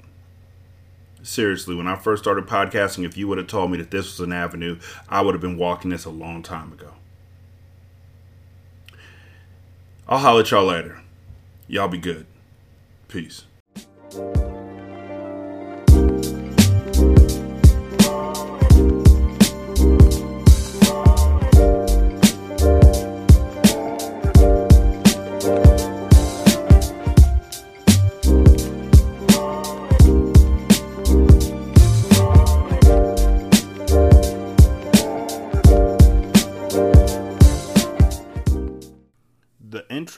Seriously, 1.23 1.75
when 1.75 1.87
I 1.87 1.97
first 1.97 2.23
started 2.23 2.47
podcasting, 2.47 3.05
if 3.05 3.17
you 3.17 3.27
would 3.27 3.39
have 3.39 3.47
told 3.47 3.71
me 3.71 3.79
that 3.79 3.91
this 3.91 4.07
was 4.07 4.21
an 4.21 4.33
avenue, 4.33 4.79
I 5.09 5.23
would 5.23 5.35
have 5.35 5.41
been 5.41 5.57
walking 5.57 5.91
this 5.91 6.05
a 6.05 6.11
long 6.11 6.43
time 6.43 6.73
ago. 6.73 6.93
I'll 10.07 10.19
holler 10.19 10.41
at 10.41 10.51
y'all 10.51 10.67
later. 10.67 11.01
Y'all 11.69 11.89
be 11.89 11.99
good. 11.99 12.27
Peace. 13.09 13.45